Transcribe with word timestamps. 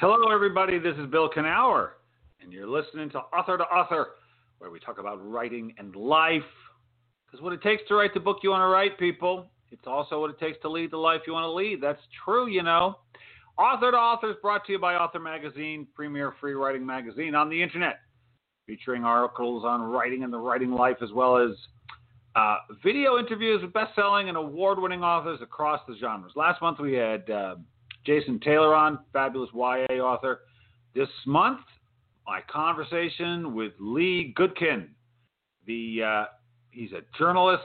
Hello, 0.00 0.32
everybody. 0.32 0.78
This 0.78 0.96
is 0.96 1.04
Bill 1.10 1.28
Kenower, 1.28 1.90
and 2.40 2.50
you're 2.50 2.66
listening 2.66 3.10
to 3.10 3.18
Author 3.18 3.58
to 3.58 3.64
Author, 3.64 4.06
where 4.56 4.70
we 4.70 4.80
talk 4.80 4.98
about 4.98 5.18
writing 5.22 5.74
and 5.76 5.94
life. 5.94 6.40
Because 7.26 7.44
what 7.44 7.52
it 7.52 7.60
takes 7.60 7.82
to 7.88 7.96
write 7.96 8.14
the 8.14 8.20
book 8.20 8.38
you 8.42 8.48
want 8.48 8.62
to 8.62 8.68
write, 8.68 8.98
people, 8.98 9.50
it's 9.70 9.86
also 9.86 10.18
what 10.18 10.30
it 10.30 10.38
takes 10.38 10.56
to 10.62 10.70
lead 10.70 10.90
the 10.90 10.96
life 10.96 11.20
you 11.26 11.34
want 11.34 11.44
to 11.44 11.52
lead. 11.52 11.82
That's 11.82 12.00
true, 12.24 12.48
you 12.48 12.62
know. 12.62 12.96
Author 13.58 13.90
to 13.90 13.96
Author 13.98 14.30
is 14.30 14.36
brought 14.40 14.64
to 14.68 14.72
you 14.72 14.78
by 14.78 14.94
Author 14.94 15.18
Magazine, 15.18 15.86
premier 15.94 16.32
free 16.40 16.54
writing 16.54 16.86
magazine 16.86 17.34
on 17.34 17.50
the 17.50 17.62
internet, 17.62 17.98
featuring 18.66 19.04
articles 19.04 19.66
on 19.66 19.82
writing 19.82 20.24
and 20.24 20.32
the 20.32 20.38
writing 20.38 20.72
life, 20.72 20.96
as 21.02 21.12
well 21.12 21.36
as 21.36 21.50
uh, 22.36 22.56
video 22.82 23.18
interviews 23.18 23.60
with 23.60 23.74
best-selling 23.74 24.30
and 24.30 24.38
award-winning 24.38 25.02
authors 25.02 25.40
across 25.42 25.82
the 25.86 25.94
genres. 26.00 26.32
Last 26.36 26.62
month 26.62 26.80
we 26.80 26.94
had 26.94 27.28
uh, 27.28 27.56
Jason 28.04 28.40
Taylor 28.40 28.74
on, 28.74 28.98
fabulous 29.12 29.50
YA 29.54 30.00
author. 30.00 30.40
This 30.94 31.08
month, 31.26 31.60
my 32.26 32.40
conversation 32.50 33.54
with 33.54 33.72
Lee 33.78 34.34
Gutkind. 34.38 34.88
The 35.66 36.02
uh, 36.02 36.24
he's 36.70 36.92
a 36.92 37.02
journalist 37.18 37.62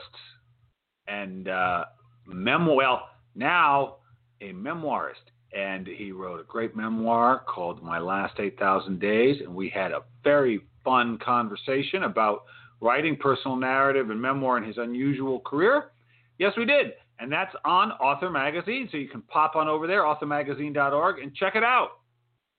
and 1.08 1.48
uh, 1.48 1.84
memoir. 2.26 2.76
Well, 2.76 3.08
now 3.34 3.96
a 4.40 4.52
memoirist, 4.52 5.14
and 5.56 5.86
he 5.86 6.12
wrote 6.12 6.40
a 6.40 6.44
great 6.44 6.76
memoir 6.76 7.42
called 7.46 7.82
My 7.82 7.98
Last 7.98 8.38
Eight 8.38 8.58
Thousand 8.58 9.00
Days, 9.00 9.40
and 9.40 9.54
we 9.54 9.68
had 9.68 9.92
a 9.92 10.02
very 10.22 10.60
fun 10.84 11.18
conversation 11.18 12.04
about 12.04 12.44
writing 12.80 13.16
personal 13.16 13.56
narrative 13.56 14.10
and 14.10 14.20
memoir 14.20 14.58
in 14.58 14.64
his 14.64 14.78
unusual 14.78 15.40
career? 15.40 15.90
Yes, 16.38 16.52
we 16.56 16.64
did. 16.64 16.92
And 17.18 17.32
that's 17.32 17.54
on 17.64 17.92
Author 17.92 18.30
Magazine. 18.30 18.88
So 18.90 18.98
you 18.98 19.08
can 19.08 19.22
pop 19.22 19.56
on 19.56 19.68
over 19.68 19.86
there, 19.86 20.02
authormagazine.org, 20.02 21.18
and 21.18 21.34
check 21.34 21.56
it 21.56 21.64
out. 21.64 22.00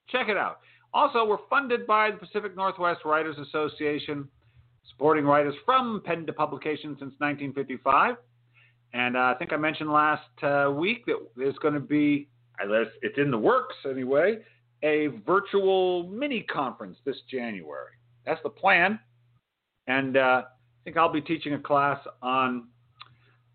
Check 0.09 0.29
it 0.29 0.37
out. 0.37 0.59
Also, 0.93 1.25
we're 1.25 1.37
funded 1.49 1.85
by 1.85 2.11
the 2.11 2.17
Pacific 2.17 2.55
Northwest 2.55 3.01
Writers 3.05 3.37
Association, 3.37 4.27
supporting 4.89 5.25
writers 5.25 5.53
from 5.65 6.01
pen 6.05 6.25
to 6.25 6.33
publication 6.33 6.91
since 6.91 7.13
1955. 7.19 8.15
And 8.93 9.17
uh, 9.17 9.19
I 9.19 9.35
think 9.37 9.53
I 9.53 9.57
mentioned 9.57 9.91
last 9.91 10.43
uh, 10.43 10.71
week 10.71 11.05
that 11.05 11.17
there's 11.35 11.57
going 11.57 11.73
to 11.73 11.79
be, 11.79 12.29
it's 12.59 13.17
in 13.17 13.29
the 13.29 13.37
works 13.37 13.75
anyway, 13.87 14.37
a 14.83 15.07
virtual 15.25 16.07
mini 16.07 16.41
conference 16.43 16.97
this 17.05 17.17
January. 17.29 17.91
That's 18.25 18.41
the 18.43 18.49
plan. 18.49 18.99
And 19.87 20.17
uh, 20.17 20.43
I 20.45 20.83
think 20.83 20.97
I'll 20.97 21.11
be 21.11 21.21
teaching 21.21 21.53
a 21.53 21.59
class 21.59 21.99
on 22.21 22.67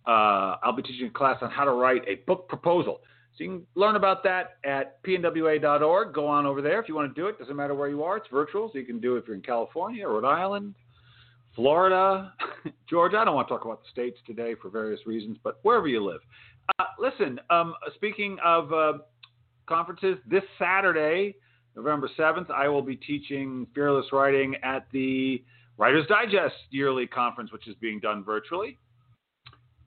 uh, 0.06 0.56
I'll 0.62 0.72
be 0.74 0.82
teaching 0.82 1.06
a 1.06 1.10
class 1.10 1.38
on 1.42 1.50
how 1.50 1.64
to 1.64 1.72
write 1.72 2.02
a 2.08 2.16
book 2.26 2.48
proposal. 2.48 3.00
So 3.36 3.44
you 3.44 3.50
can 3.50 3.66
learn 3.74 3.96
about 3.96 4.22
that 4.24 4.56
at 4.64 5.02
pnwa.org. 5.04 6.12
Go 6.12 6.26
on 6.26 6.44
over 6.44 6.60
there 6.60 6.80
if 6.80 6.88
you 6.88 6.94
want 6.94 7.14
to 7.14 7.20
do 7.20 7.28
it. 7.28 7.38
Doesn't 7.38 7.56
matter 7.56 7.74
where 7.74 7.88
you 7.88 8.02
are. 8.02 8.18
It's 8.18 8.26
virtual, 8.30 8.70
so 8.70 8.78
you 8.78 8.84
can 8.84 9.00
do 9.00 9.16
it 9.16 9.20
if 9.20 9.26
you're 9.26 9.36
in 9.36 9.42
California, 9.42 10.06
Rhode 10.06 10.26
Island, 10.26 10.74
Florida, 11.54 12.34
Georgia. 12.90 13.18
I 13.18 13.24
don't 13.24 13.34
want 13.34 13.48
to 13.48 13.54
talk 13.54 13.64
about 13.64 13.82
the 13.82 13.88
states 13.90 14.18
today 14.26 14.54
for 14.60 14.68
various 14.68 15.06
reasons, 15.06 15.38
but 15.42 15.60
wherever 15.62 15.88
you 15.88 16.04
live. 16.04 16.20
Uh, 16.78 16.84
listen, 16.98 17.40
um, 17.48 17.74
speaking 17.94 18.36
of 18.44 18.72
uh, 18.72 18.92
conferences, 19.66 20.18
this 20.26 20.44
Saturday, 20.58 21.34
November 21.74 22.10
7th, 22.18 22.50
I 22.50 22.68
will 22.68 22.82
be 22.82 22.96
teaching 22.96 23.66
fearless 23.74 24.06
writing 24.12 24.56
at 24.62 24.86
the 24.92 25.42
Writer's 25.78 26.06
Digest 26.06 26.54
yearly 26.70 27.06
conference, 27.06 27.50
which 27.50 27.66
is 27.66 27.74
being 27.80 27.98
done 27.98 28.22
virtually. 28.24 28.78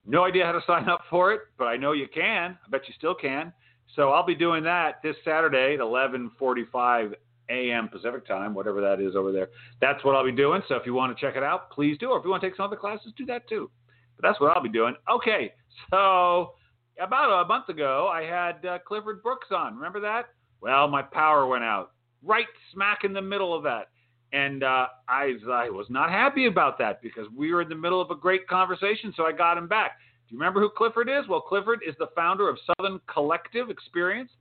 No 0.05 0.23
idea 0.23 0.45
how 0.45 0.51
to 0.51 0.61
sign 0.67 0.87
up 0.89 1.01
for 1.09 1.33
it, 1.33 1.41
but 1.57 1.65
I 1.65 1.77
know 1.77 1.93
you 1.93 2.07
can. 2.13 2.57
I 2.65 2.69
bet 2.69 2.81
you 2.87 2.93
still 2.97 3.15
can. 3.15 3.51
So 3.95 4.09
I'll 4.09 4.25
be 4.25 4.35
doing 4.35 4.63
that 4.63 5.01
this 5.03 5.15
Saturday 5.23 5.75
at 5.75 5.79
11:45 5.79 7.15
a.m. 7.49 7.89
Pacific 7.89 8.25
time, 8.25 8.53
whatever 8.53 8.81
that 8.81 8.99
is 8.99 9.15
over 9.15 9.31
there. 9.31 9.49
That's 9.79 10.03
what 10.03 10.15
I'll 10.15 10.25
be 10.25 10.31
doing. 10.31 10.61
So 10.67 10.75
if 10.75 10.85
you 10.85 10.93
want 10.93 11.15
to 11.15 11.21
check 11.25 11.35
it 11.35 11.43
out, 11.43 11.69
please 11.69 11.97
do. 11.99 12.09
Or 12.09 12.17
if 12.17 12.23
you 12.23 12.31
want 12.31 12.41
to 12.41 12.49
take 12.49 12.57
some 12.57 12.65
other 12.65 12.75
classes, 12.75 13.13
do 13.17 13.25
that 13.27 13.47
too. 13.47 13.69
But 14.15 14.27
that's 14.27 14.39
what 14.39 14.55
I'll 14.55 14.63
be 14.63 14.69
doing. 14.69 14.95
Okay, 15.09 15.53
so 15.91 16.53
about 16.99 17.43
a 17.43 17.47
month 17.47 17.69
ago, 17.69 18.09
I 18.11 18.23
had 18.23 18.65
uh, 18.65 18.79
Clifford 18.87 19.21
Brooks 19.21 19.47
on. 19.51 19.75
Remember 19.75 19.99
that? 20.01 20.25
Well, 20.61 20.87
my 20.87 21.01
power 21.01 21.45
went 21.45 21.63
out 21.63 21.91
right 22.23 22.47
smack 22.73 23.03
in 23.03 23.13
the 23.13 23.21
middle 23.21 23.55
of 23.55 23.63
that. 23.63 23.89
And 24.33 24.63
uh, 24.63 24.87
I, 25.07 25.33
I 25.49 25.69
was 25.69 25.87
not 25.89 26.09
happy 26.09 26.47
about 26.47 26.77
that 26.79 27.01
because 27.01 27.25
we 27.35 27.53
were 27.53 27.61
in 27.61 27.69
the 27.69 27.75
middle 27.75 28.01
of 28.01 28.11
a 28.11 28.15
great 28.15 28.47
conversation, 28.47 29.13
so 29.15 29.25
I 29.25 29.31
got 29.31 29.57
him 29.57 29.67
back. 29.67 29.99
Do 30.27 30.33
you 30.33 30.39
remember 30.39 30.59
who 30.59 30.69
Clifford 30.69 31.07
is? 31.07 31.27
Well, 31.29 31.41
Clifford 31.41 31.81
is 31.87 31.95
the 31.99 32.07
founder 32.15 32.49
of 32.49 32.57
Southern 32.77 32.99
Collective 33.11 33.69
Experience 33.69 34.31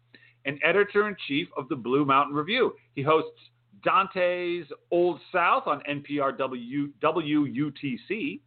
and 0.47 0.59
editor 0.65 1.09
in 1.09 1.17
chief 1.29 1.49
of 1.57 1.69
the 1.69 1.77
Blue 1.77 2.05
Mountain 2.05 2.35
Review. 2.35 2.73
He 2.95 3.03
hosts 3.03 3.39
Dante's 3.85 4.67
Old 4.91 5.21
South 5.33 5.67
on 5.67 5.83
NPR 5.89 6.37
w, 6.39 6.89
WUTC 7.03 8.41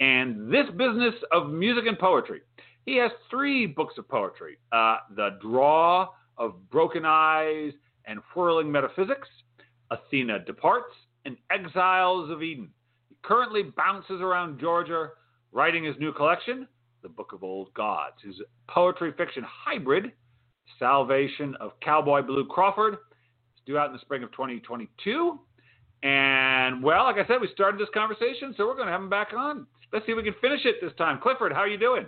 and 0.00 0.52
This 0.52 0.66
Business 0.76 1.14
of 1.32 1.50
Music 1.50 1.84
and 1.86 1.98
Poetry. 1.98 2.40
He 2.86 2.96
has 2.96 3.10
three 3.30 3.66
books 3.66 3.94
of 3.98 4.08
poetry 4.08 4.58
uh, 4.72 4.98
The 5.14 5.38
Draw 5.42 6.08
of 6.38 6.70
Broken 6.70 7.04
Eyes 7.04 7.72
and 8.06 8.20
Whirling 8.34 8.72
Metaphysics, 8.72 9.28
Athena 9.90 10.40
departs, 10.40 10.94
and 11.24 11.36
Exiles 11.50 12.30
of 12.30 12.42
Eden. 12.42 12.70
He 13.08 13.16
currently 13.22 13.62
bounces 13.62 14.20
around 14.20 14.60
Georgia 14.60 15.10
writing 15.52 15.84
his 15.84 15.96
new 15.98 16.12
collection, 16.12 16.66
The 17.02 17.08
Book 17.08 17.32
of 17.32 17.42
Old 17.42 17.72
Gods, 17.74 18.16
his 18.22 18.36
poetry 18.68 19.12
fiction 19.16 19.44
hybrid, 19.46 20.12
Salvation 20.78 21.56
of 21.60 21.72
Cowboy 21.80 22.22
Blue 22.22 22.46
Crawford. 22.46 22.94
It's 22.94 23.64
due 23.66 23.78
out 23.78 23.86
in 23.86 23.92
the 23.92 24.00
spring 24.00 24.22
of 24.22 24.30
2022. 24.32 25.38
And, 26.02 26.82
well, 26.82 27.04
like 27.04 27.16
I 27.16 27.26
said, 27.26 27.40
we 27.40 27.48
started 27.52 27.80
this 27.80 27.88
conversation, 27.92 28.54
so 28.56 28.66
we're 28.66 28.74
going 28.74 28.86
to 28.86 28.92
have 28.92 29.00
him 29.00 29.10
back 29.10 29.32
on. 29.36 29.66
Let's 29.92 30.06
see 30.06 30.12
if 30.12 30.16
we 30.16 30.22
can 30.22 30.34
finish 30.40 30.64
it 30.64 30.76
this 30.80 30.92
time. 30.96 31.18
Clifford, 31.20 31.52
how 31.52 31.60
are 31.60 31.68
you 31.68 31.78
doing? 31.78 32.06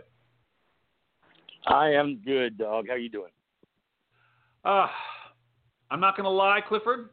I 1.67 1.91
am 1.91 2.21
good, 2.25 2.59
dog. 2.59 2.87
How 2.89 2.95
are 2.95 2.99
you 2.99 3.09
doing? 3.09 3.31
Uh, 4.65 4.87
I'm 5.91 6.01
not 6.01 6.17
going 6.17 6.25
to 6.25 6.31
lie, 6.31 6.61
Clifford. 6.67 7.11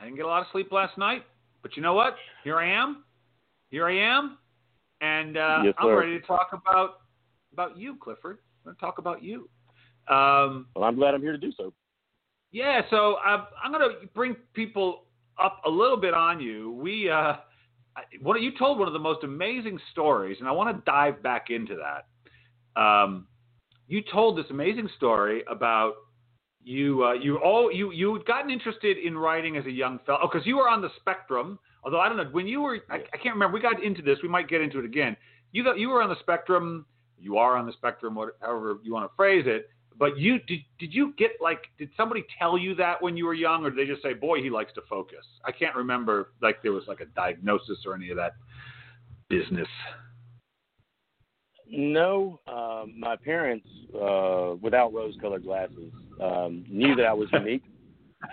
I 0.00 0.04
didn't 0.04 0.16
get 0.16 0.24
a 0.24 0.28
lot 0.28 0.42
of 0.42 0.48
sleep 0.52 0.72
last 0.72 0.98
night, 0.98 1.24
but 1.62 1.76
you 1.76 1.82
know 1.82 1.94
what? 1.94 2.16
Here 2.44 2.58
I 2.58 2.70
am. 2.70 3.04
Here 3.70 3.86
I 3.86 3.96
am, 3.96 4.38
and 5.00 5.36
uh, 5.36 5.60
yes, 5.64 5.74
I'm 5.78 5.88
ready 5.88 6.18
to 6.20 6.26
talk 6.26 6.50
about 6.52 7.00
about 7.52 7.76
you, 7.76 7.96
Clifford. 7.96 8.38
I'm 8.64 8.72
going 8.72 8.76
to 8.76 8.80
talk 8.80 8.98
about 8.98 9.22
you. 9.22 9.48
Um, 10.08 10.66
well, 10.76 10.84
I'm 10.84 10.96
glad 10.96 11.14
I'm 11.14 11.22
here 11.22 11.32
to 11.32 11.38
do 11.38 11.52
so. 11.56 11.72
Yeah, 12.52 12.82
so 12.90 13.16
uh, 13.26 13.46
I'm 13.62 13.72
going 13.72 13.88
to 13.88 14.06
bring 14.14 14.36
people 14.54 15.04
up 15.42 15.60
a 15.66 15.70
little 15.70 15.96
bit 15.96 16.14
on 16.14 16.40
you. 16.40 16.72
We, 16.72 17.10
uh, 17.10 17.34
what 18.22 18.40
you 18.40 18.52
told 18.56 18.78
one 18.78 18.88
of 18.88 18.94
the 18.94 19.00
most 19.00 19.24
amazing 19.24 19.78
stories, 19.92 20.36
and 20.38 20.48
I 20.48 20.52
want 20.52 20.76
to 20.76 20.82
dive 20.90 21.22
back 21.22 21.50
into 21.50 21.76
that. 21.76 22.80
Um, 22.80 23.26
you 23.88 24.02
told 24.12 24.38
this 24.38 24.46
amazing 24.50 24.88
story 24.96 25.42
about 25.50 25.94
you 26.66 27.04
uh, 27.04 27.12
you 27.12 27.36
all 27.36 27.70
you 27.70 27.92
you 27.92 28.12
had 28.14 28.26
gotten 28.26 28.50
interested 28.50 28.98
in 28.98 29.16
writing 29.16 29.56
as 29.56 29.64
a 29.66 29.70
young 29.70 30.00
fellow 30.04 30.22
because 30.22 30.42
oh, 30.44 30.48
you 30.48 30.56
were 30.56 30.68
on 30.68 30.82
the 30.82 30.90
spectrum. 30.96 31.60
Although 31.84 32.00
I 32.00 32.08
don't 32.08 32.16
know 32.16 32.28
when 32.32 32.48
you 32.48 32.60
were, 32.60 32.80
I, 32.90 32.96
I, 32.96 33.16
can't 33.22 33.36
remember. 33.36 33.54
We 33.54 33.60
got 33.60 33.80
into 33.80 34.02
this. 34.02 34.18
We 34.20 34.28
might 34.28 34.48
get 34.48 34.60
into 34.60 34.80
it 34.80 34.84
again. 34.84 35.16
You 35.52 35.62
got 35.62 35.78
you 35.78 35.90
were 35.90 36.02
on 36.02 36.08
the 36.08 36.18
spectrum. 36.18 36.84
You 37.20 37.38
are 37.38 37.56
on 37.56 37.66
the 37.66 37.72
spectrum, 37.72 38.18
however 38.40 38.78
you 38.82 38.92
want 38.92 39.08
to 39.08 39.14
phrase 39.14 39.44
it. 39.46 39.70
But 39.96 40.18
you 40.18 40.40
did 40.40 40.58
did 40.80 40.92
you 40.92 41.14
get 41.16 41.30
like 41.40 41.66
did 41.78 41.90
somebody 41.96 42.24
tell 42.36 42.58
you 42.58 42.74
that 42.74 43.00
when 43.00 43.16
you 43.16 43.26
were 43.26 43.34
young, 43.34 43.64
or 43.64 43.70
did 43.70 43.78
they 43.78 43.88
just 43.88 44.02
say, 44.02 44.12
"Boy, 44.12 44.42
he 44.42 44.50
likes 44.50 44.72
to 44.72 44.82
focus"? 44.90 45.24
I 45.44 45.52
can't 45.52 45.76
remember 45.76 46.32
like 46.42 46.64
there 46.64 46.72
was 46.72 46.84
like 46.88 46.98
a 46.98 47.06
diagnosis 47.06 47.78
or 47.86 47.94
any 47.94 48.10
of 48.10 48.16
that 48.16 48.32
business. 49.28 49.68
No, 51.68 52.40
um, 52.48 52.94
my 52.98 53.16
parents, 53.16 53.66
uh, 54.00 54.54
without 54.60 54.92
rose-colored 54.92 55.42
glasses, 55.42 55.92
um, 56.20 56.64
knew 56.68 56.94
that 56.94 57.06
I 57.06 57.12
was 57.12 57.28
unique. 57.32 57.62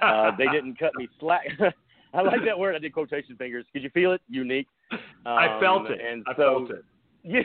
Uh, 0.02 0.32
they 0.38 0.48
didn't 0.52 0.78
cut 0.80 0.92
me 0.96 1.08
slack. 1.20 1.48
I 2.14 2.22
like 2.22 2.42
that 2.46 2.58
word. 2.58 2.76
I 2.76 2.80
did 2.80 2.94
quotation 2.94 3.36
fingers. 3.36 3.66
Could 3.74 3.84
you 3.84 3.90
feel 3.90 4.12
it? 4.14 4.22
Unique. 4.30 4.68
Um, 4.92 5.00
I 5.26 5.60
felt 5.60 5.90
it. 5.90 6.00
And 6.00 6.24
I 6.28 6.36
so, 6.36 6.68
felt 6.68 6.72
it. 6.72 6.86
Yeah, 7.26 7.42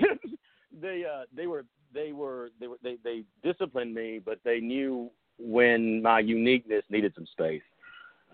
they 0.83 1.05
uh, 1.05 1.23
they 1.33 1.47
were 1.47 1.65
they 1.95 2.11
were 2.11 2.51
they 2.59 2.67
were 2.67 2.79
they 2.83 2.97
they 3.05 3.23
disciplined 3.45 3.95
me, 3.95 4.19
but 4.19 4.41
they 4.45 4.59
knew 4.59 5.09
when 5.39 6.03
my 6.03 6.19
uniqueness 6.19 6.83
needed 6.91 7.13
some 7.15 7.27
space. 7.27 7.63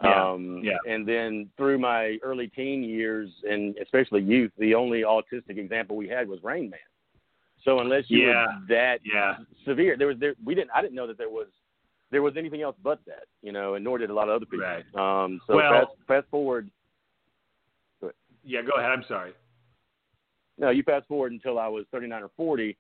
Yeah. 0.02 0.30
Um, 0.30 0.62
yeah. 0.64 0.78
And 0.90 1.06
then 1.06 1.50
through 1.58 1.78
my 1.78 2.16
early 2.22 2.48
teen 2.48 2.82
years 2.82 3.28
and 3.48 3.76
especially 3.76 4.22
youth, 4.22 4.52
the 4.58 4.74
only 4.74 5.02
autistic 5.02 5.58
example 5.58 5.96
we 5.96 6.08
had 6.08 6.28
was 6.28 6.42
Rain 6.42 6.70
Man. 6.70 6.80
So 7.62 7.80
unless 7.80 8.04
you 8.08 8.26
yeah. 8.26 8.46
were 8.46 8.46
that 8.70 9.00
yeah. 9.04 9.36
severe, 9.66 9.96
there 9.96 10.08
was 10.08 10.16
there 10.18 10.34
we 10.44 10.54
didn't 10.54 10.70
I 10.74 10.82
didn't 10.82 10.94
know 10.94 11.06
that 11.06 11.18
there 11.18 11.30
was 11.30 11.48
there 12.14 12.22
was 12.22 12.36
anything 12.36 12.62
else 12.62 12.76
but 12.82 13.00
that, 13.06 13.24
you 13.42 13.50
know, 13.50 13.74
and 13.74 13.84
nor 13.84 13.98
did 13.98 14.08
a 14.08 14.14
lot 14.14 14.28
of 14.28 14.36
other 14.36 14.46
people. 14.46 14.64
Right. 14.64 14.84
Um, 14.94 15.40
so 15.48 15.56
well, 15.56 15.72
fast, 15.72 15.90
fast 16.06 16.26
forward. 16.30 16.70
Yeah, 18.44 18.62
go 18.62 18.78
ahead. 18.78 18.92
I'm 18.92 19.04
sorry. 19.08 19.32
No, 20.56 20.70
you 20.70 20.84
fast 20.84 21.08
forward 21.08 21.32
until 21.32 21.58
I 21.58 21.66
was 21.66 21.86
39 21.90 22.22
or 22.22 22.30
40. 22.36 22.76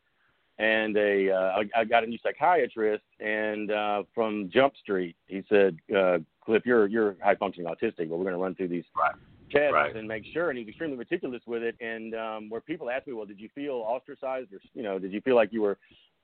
and 0.58 0.96
a 0.96 1.32
uh, 1.32 1.62
I, 1.74 1.80
I 1.80 1.84
got 1.84 2.04
a 2.04 2.06
new 2.06 2.18
psychiatrist, 2.22 3.02
and 3.18 3.72
uh, 3.72 4.04
from 4.14 4.50
Jump 4.54 4.74
Street, 4.76 5.16
he 5.26 5.42
said, 5.48 5.76
uh, 5.96 6.18
"Cliff, 6.44 6.62
you're 6.64 6.86
you're 6.86 7.16
high 7.20 7.34
functioning 7.34 7.68
autistic, 7.68 8.08
but 8.08 8.18
we're 8.18 8.24
going 8.24 8.34
to 8.34 8.38
run 8.38 8.54
through 8.54 8.68
these 8.68 8.84
right. 8.96 9.14
tests 9.50 9.72
right. 9.72 9.96
and 9.96 10.06
make 10.06 10.22
sure." 10.32 10.50
And 10.50 10.58
he's 10.58 10.68
extremely 10.68 10.96
meticulous 10.96 11.42
with 11.44 11.64
it. 11.64 11.74
And 11.80 12.14
um, 12.14 12.50
where 12.50 12.60
people 12.60 12.88
ask 12.88 13.08
me, 13.08 13.14
"Well, 13.14 13.26
did 13.26 13.40
you 13.40 13.48
feel 13.52 13.82
ostracized, 13.84 14.52
or 14.52 14.60
you 14.74 14.84
know, 14.84 15.00
did 15.00 15.12
you 15.12 15.20
feel 15.22 15.34
like 15.34 15.52
you 15.52 15.62
were, 15.62 15.76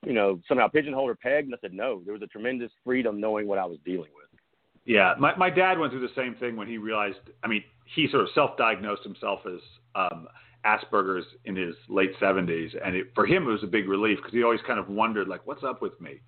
you 0.07 0.13
know, 0.13 0.41
somehow 0.49 0.69
pigeonholed 0.69 1.11
or 1.11 1.15
pegged?" 1.15 1.47
And 1.47 1.55
I 1.55 1.59
said, 1.61 1.73
"No, 1.73 2.03
there 2.05 2.13
was 2.13 2.23
a 2.23 2.27
tremendous 2.27 2.71
freedom 2.85 3.21
knowing 3.21 3.47
what 3.47 3.59
I 3.59 3.67
was 3.67 3.79
dealing 3.85 4.11
with." 4.15 4.41
Yeah, 4.85 5.15
my 5.19 5.37
my 5.37 5.51
dad 5.51 5.79
went 5.79 5.93
through 5.93 6.07
the 6.07 6.15
same 6.15 6.35
thing 6.37 6.57
when 6.57 6.67
he 6.67 6.79
realized. 6.79 7.19
I 7.43 7.49
mean, 7.49 7.65
he 7.95 8.09
sort 8.11 8.23
of 8.23 8.29
self-diagnosed 8.35 9.03
himself 9.05 9.41
as 9.47 9.61
um, 9.95 10.29
Asperger's 10.65 11.27
in 11.45 11.57
his 11.57 11.75
late 11.89 12.13
70s, 12.21 12.71
and 12.85 12.95
it, 12.97 13.07
for 13.15 13.27
him 13.27 13.45
it 13.45 13.51
was 13.51 13.63
a 13.63 13.69
big 13.69 13.89
relief 13.89 14.19
because 14.19 14.33
he 14.33 14.43
always 14.43 14.61
kind 14.67 14.79
of 14.79 14.89
wondered 14.89 15.29
like, 15.29 15.47
what's 15.47 15.65
up 15.65 15.83
with 15.83 15.99
me? 16.01 16.21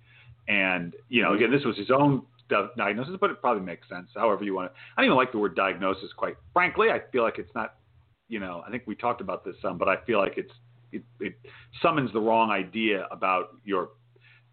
And 0.47 0.93
you 1.09 1.21
know, 1.21 1.33
again, 1.33 1.51
this 1.51 1.63
was 1.63 1.77
his 1.77 1.91
own 1.91 2.23
diagnosis, 2.77 3.15
but 3.19 3.29
it 3.29 3.41
probably 3.41 3.63
makes 3.63 3.87
sense. 3.87 4.09
However 4.15 4.43
you 4.43 4.53
want 4.53 4.71
to. 4.71 4.79
I 4.95 5.01
don't 5.01 5.05
even 5.05 5.17
like 5.17 5.31
the 5.31 5.39
word 5.39 5.55
diagnosis. 5.55 6.11
Quite 6.15 6.35
frankly, 6.53 6.89
I 6.89 7.01
feel 7.11 7.23
like 7.23 7.39
it's 7.39 7.53
not. 7.55 7.75
You 8.29 8.39
know, 8.39 8.63
I 8.65 8.71
think 8.71 8.83
we 8.87 8.95
talked 8.95 9.21
about 9.21 9.45
this 9.45 9.55
some, 9.61 9.77
but 9.77 9.87
I 9.87 9.97
feel 10.05 10.19
like 10.19 10.33
it's 10.37 10.51
it, 10.93 11.03
it 11.19 11.35
summons 11.81 12.11
the 12.13 12.19
wrong 12.19 12.51
idea 12.51 13.07
about 13.11 13.57
your 13.65 13.89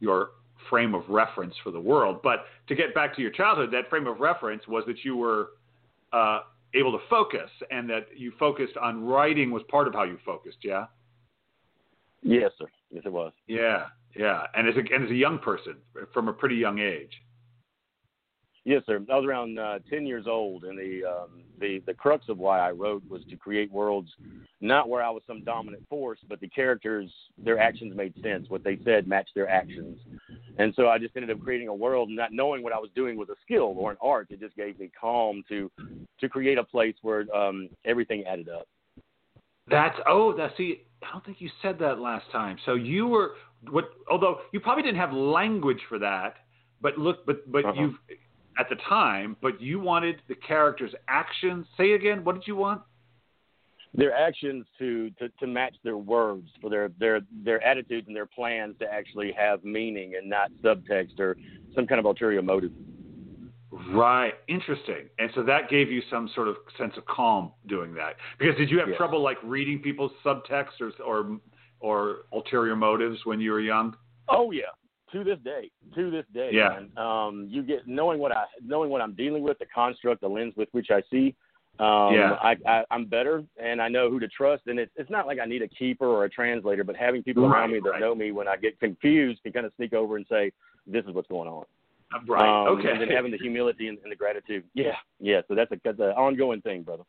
your 0.00 0.31
frame 0.69 0.94
of 0.94 1.02
reference 1.08 1.54
for 1.62 1.70
the 1.70 1.81
world. 1.81 2.20
But 2.22 2.46
to 2.69 2.75
get 2.75 2.94
back 2.94 3.14
to 3.16 3.22
your 3.22 3.31
childhood, 3.31 3.70
that 3.72 3.88
frame 3.88 4.06
of 4.06 4.20
reference 4.20 4.66
was 4.69 4.84
that 4.87 5.04
you 5.04 5.16
were 5.16 5.50
uh, 6.12 6.40
able 6.75 6.92
to 6.92 7.04
focus 7.08 7.50
and 7.70 7.88
that 7.90 8.06
you 8.16 8.32
focused 8.38 8.76
on 8.76 9.04
writing 9.04 9.50
was 9.50 9.62
part 9.69 9.88
of 9.88 9.94
how 9.94 10.04
you 10.04 10.19
focused, 10.25 10.58
yeah? 10.62 10.87
Yes, 12.22 12.50
sir. 12.58 12.66
Yes, 12.90 13.02
it 13.06 13.12
was. 13.12 13.32
Yeah, 13.46 13.87
yeah. 14.14 14.44
And 14.54 14.69
as 14.69 14.75
a, 14.76 14.94
and 14.94 15.04
as 15.04 15.10
a 15.10 15.14
young 15.14 15.38
person 15.38 15.76
from 16.12 16.28
a 16.28 16.32
pretty 16.32 16.56
young 16.56 16.78
age. 16.78 17.12
Yes, 18.64 18.82
sir. 18.84 19.02
I 19.10 19.16
was 19.16 19.24
around 19.24 19.58
uh, 19.58 19.78
ten 19.88 20.06
years 20.06 20.26
old, 20.28 20.64
and 20.64 20.78
the 20.78 21.02
um, 21.08 21.42
the 21.58 21.82
the 21.86 21.94
crux 21.94 22.28
of 22.28 22.36
why 22.36 22.60
I 22.60 22.72
wrote 22.72 23.02
was 23.08 23.22
to 23.30 23.36
create 23.36 23.72
worlds, 23.72 24.10
not 24.60 24.86
where 24.88 25.02
I 25.02 25.08
was 25.08 25.22
some 25.26 25.42
dominant 25.44 25.82
force, 25.88 26.18
but 26.28 26.40
the 26.40 26.48
characters, 26.48 27.10
their 27.38 27.58
actions 27.58 27.96
made 27.96 28.12
sense. 28.22 28.50
What 28.50 28.62
they 28.62 28.78
said 28.84 29.08
matched 29.08 29.34
their 29.34 29.48
actions, 29.48 29.98
and 30.58 30.74
so 30.76 30.88
I 30.88 30.98
just 30.98 31.16
ended 31.16 31.30
up 31.30 31.42
creating 31.42 31.68
a 31.68 31.74
world, 31.74 32.10
not 32.10 32.34
knowing 32.34 32.62
what 32.62 32.74
I 32.74 32.78
was 32.78 32.90
doing 32.94 33.16
was 33.16 33.30
a 33.30 33.36
skill 33.42 33.74
or 33.78 33.92
an 33.92 33.96
art. 34.02 34.26
It 34.30 34.40
just 34.40 34.56
gave 34.56 34.78
me 34.78 34.90
calm 34.98 35.42
to 35.48 35.70
to 36.20 36.28
create 36.28 36.58
a 36.58 36.64
place 36.64 36.96
where 37.00 37.24
um, 37.34 37.70
everything 37.86 38.24
added 38.26 38.50
up. 38.50 38.68
That's 39.68 39.96
oh, 40.06 40.36
that's 40.36 40.54
see. 40.58 40.82
I 41.02 41.12
don't 41.12 41.24
think 41.24 41.40
you 41.40 41.48
said 41.62 41.78
that 41.78 41.98
last 41.98 42.26
time. 42.30 42.58
So 42.66 42.74
you 42.74 43.06
were 43.06 43.36
what? 43.70 43.86
Although 44.10 44.40
you 44.52 44.60
probably 44.60 44.82
didn't 44.82 45.00
have 45.00 45.14
language 45.14 45.80
for 45.88 45.98
that, 45.98 46.34
but 46.82 46.98
look, 46.98 47.24
but 47.24 47.50
but 47.50 47.64
uh-huh. 47.64 47.80
you've 47.80 47.94
at 48.58 48.69
the 48.69 48.76
time, 48.88 49.37
but 49.41 49.61
you 49.61 49.81
wanted 49.81 50.23
the 50.29 50.35
characters' 50.35 50.94
actions. 51.08 51.67
Say 51.76 51.93
again, 51.93 52.25
what 52.25 52.35
did 52.35 52.47
you 52.47 52.56
want? 52.56 52.82
Their 53.93 54.14
actions 54.14 54.67
to, 54.79 55.11
to, 55.19 55.29
to 55.41 55.47
match 55.47 55.75
their 55.82 55.97
words, 55.97 56.49
for 56.61 56.70
their, 56.70 56.91
their 57.00 57.20
their 57.44 57.61
attitudes 57.64 58.06
and 58.06 58.14
their 58.14 58.26
plans 58.26 58.76
to 58.79 58.87
actually 58.87 59.32
have 59.32 59.64
meaning 59.64 60.14
and 60.17 60.31
not 60.31 60.50
subtext 60.62 61.19
or 61.19 61.37
some 61.75 61.87
kind 61.87 61.99
of 61.99 62.05
ulterior 62.05 62.43
motive. 62.43 62.70
Right, 63.73 64.35
interesting. 64.49 65.08
And 65.19 65.31
so 65.35 65.43
that 65.44 65.69
gave 65.70 65.91
you 65.91 66.02
some 66.11 66.29
sort 66.35 66.49
of 66.49 66.56
sense 66.76 66.93
of 66.97 67.05
calm 67.06 67.52
doing 67.69 67.94
that. 67.94 68.17
Because 68.38 68.56
did 68.56 68.70
you 68.70 68.79
have 68.79 68.88
yes. 68.88 68.97
trouble 68.97 69.23
like 69.23 69.38
reading 69.43 69.81
people's 69.81 70.12
subtext 70.25 70.81
or 70.81 70.93
or 71.05 71.41
or 71.81 72.17
ulterior 72.32 72.76
motives 72.76 73.19
when 73.25 73.41
you 73.41 73.52
were 73.52 73.61
young? 73.61 73.97
Oh 74.29 74.50
yeah, 74.50 74.62
to 75.12 75.24
this 75.24 75.38
day, 75.44 75.70
to 75.94 76.10
this 76.10 76.24
day, 76.32 76.50
yeah. 76.52 76.68
man, 76.68 76.98
um, 77.04 77.48
you 77.50 77.62
get 77.62 77.86
knowing 77.86 78.18
what 78.18 78.32
I 78.32 78.44
knowing 78.64 78.90
what 78.90 79.00
I'm 79.00 79.14
dealing 79.14 79.42
with, 79.42 79.58
the 79.58 79.66
construct, 79.66 80.20
the 80.20 80.28
lens 80.28 80.54
with 80.56 80.68
which 80.72 80.90
I 80.90 81.02
see. 81.10 81.34
Um, 81.78 82.14
yeah. 82.14 82.36
I, 82.42 82.56
I, 82.66 82.84
I'm 82.90 83.06
better, 83.06 83.42
and 83.56 83.80
I 83.80 83.88
know 83.88 84.10
who 84.10 84.20
to 84.20 84.28
trust. 84.28 84.64
And 84.66 84.78
it's 84.78 84.92
it's 84.96 85.10
not 85.10 85.26
like 85.26 85.38
I 85.40 85.46
need 85.46 85.62
a 85.62 85.68
keeper 85.68 86.06
or 86.06 86.24
a 86.24 86.30
translator, 86.30 86.84
but 86.84 86.94
having 86.94 87.22
people 87.22 87.48
right, 87.48 87.60
around 87.60 87.72
me 87.72 87.80
that 87.82 87.90
right. 87.90 88.00
know 88.00 88.14
me 88.14 88.32
when 88.32 88.48
I 88.48 88.56
get 88.56 88.78
confused 88.80 89.42
can 89.42 89.52
kind 89.52 89.64
of 89.64 89.72
sneak 89.76 89.94
over 89.94 90.16
and 90.16 90.26
say, 90.28 90.52
"This 90.86 91.04
is 91.06 91.12
what's 91.12 91.28
going 91.28 91.48
on." 91.48 91.64
Right. 92.26 92.42
Um, 92.42 92.78
okay. 92.78 92.90
And 92.90 93.00
then 93.00 93.08
having 93.08 93.30
the 93.30 93.38
humility 93.38 93.88
and, 93.88 93.98
and 94.02 94.12
the 94.12 94.16
gratitude. 94.16 94.64
Yeah. 94.74 94.96
Yeah. 95.20 95.40
So 95.48 95.54
that's 95.54 95.70
a 95.72 95.80
that's 95.82 96.00
an 96.00 96.06
ongoing 96.06 96.60
thing, 96.60 96.82
brother. 96.82 97.04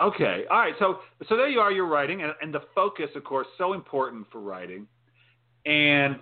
Okay. 0.00 0.44
All 0.50 0.58
right. 0.58 0.74
So 0.78 0.98
so 1.28 1.36
there 1.36 1.48
you 1.48 1.60
are. 1.60 1.72
You're 1.72 1.86
writing, 1.86 2.22
and, 2.22 2.32
and 2.42 2.52
the 2.52 2.62
focus, 2.74 3.10
of 3.14 3.24
course, 3.24 3.46
so 3.56 3.72
important 3.72 4.26
for 4.30 4.40
writing. 4.40 4.86
And 5.66 6.16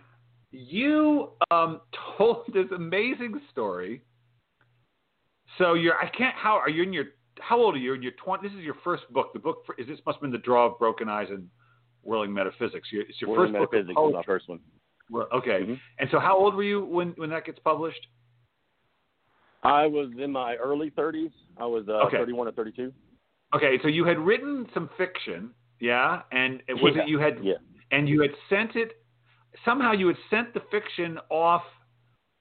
you 0.52 1.30
um, 1.50 1.80
told 2.18 2.44
this 2.52 2.66
amazing 2.74 3.40
story. 3.50 4.02
So 5.58 5.74
you're 5.74 5.96
I 5.96 6.08
can't 6.08 6.34
how 6.34 6.54
are 6.54 6.70
you 6.70 6.82
in 6.82 6.92
your 6.92 7.06
how 7.40 7.58
old 7.58 7.74
are 7.74 7.78
you? 7.78 7.94
In 7.94 8.02
your 8.02 8.12
twenty. 8.12 8.48
This 8.48 8.56
is 8.56 8.62
your 8.64 8.76
first 8.84 9.10
book. 9.12 9.32
The 9.32 9.38
book 9.38 9.64
for, 9.66 9.74
is 9.78 9.86
this 9.86 9.98
must 10.06 10.16
have 10.16 10.22
been 10.22 10.32
the 10.32 10.38
Draw 10.38 10.66
of 10.72 10.78
Broken 10.78 11.08
Eyes 11.08 11.28
and 11.30 11.48
Whirling 12.02 12.32
Metaphysics. 12.32 12.88
Your, 12.92 13.02
it's 13.02 13.20
your 13.20 13.30
Whirling 13.30 13.52
first 13.52 13.72
Metaphysics 13.72 13.94
book. 13.94 14.14
my 14.14 14.22
first 14.22 14.48
one. 14.48 14.60
Well, 15.10 15.28
okay. 15.34 15.60
Mm-hmm. 15.62 15.74
And 15.98 16.08
so 16.10 16.18
how 16.20 16.38
old 16.38 16.54
were 16.54 16.62
you 16.62 16.84
when 16.84 17.08
when 17.16 17.30
that 17.30 17.44
gets 17.44 17.58
published? 17.58 18.06
I 19.62 19.86
was 19.86 20.10
in 20.18 20.32
my 20.32 20.56
early 20.56 20.90
30s. 20.90 21.30
I 21.56 21.66
was 21.66 21.84
uh, 21.88 22.06
Okay. 22.06 22.16
31 22.16 22.48
or 22.48 22.52
32. 22.52 22.92
Okay, 23.54 23.78
so 23.82 23.88
you 23.88 24.04
had 24.04 24.18
written 24.18 24.66
some 24.74 24.90
fiction, 24.96 25.50
yeah, 25.78 26.22
and 26.32 26.62
it 26.66 26.74
was 26.74 26.94
Yeah, 26.96 27.02
it 27.02 27.08
you 27.08 27.18
had 27.18 27.38
yeah. 27.42 27.54
and 27.90 28.08
you 28.08 28.22
had 28.22 28.30
sent 28.48 28.74
it 28.76 29.01
somehow 29.64 29.92
you 29.92 30.06
had 30.08 30.16
sent 30.30 30.54
the 30.54 30.60
fiction 30.70 31.18
off 31.30 31.62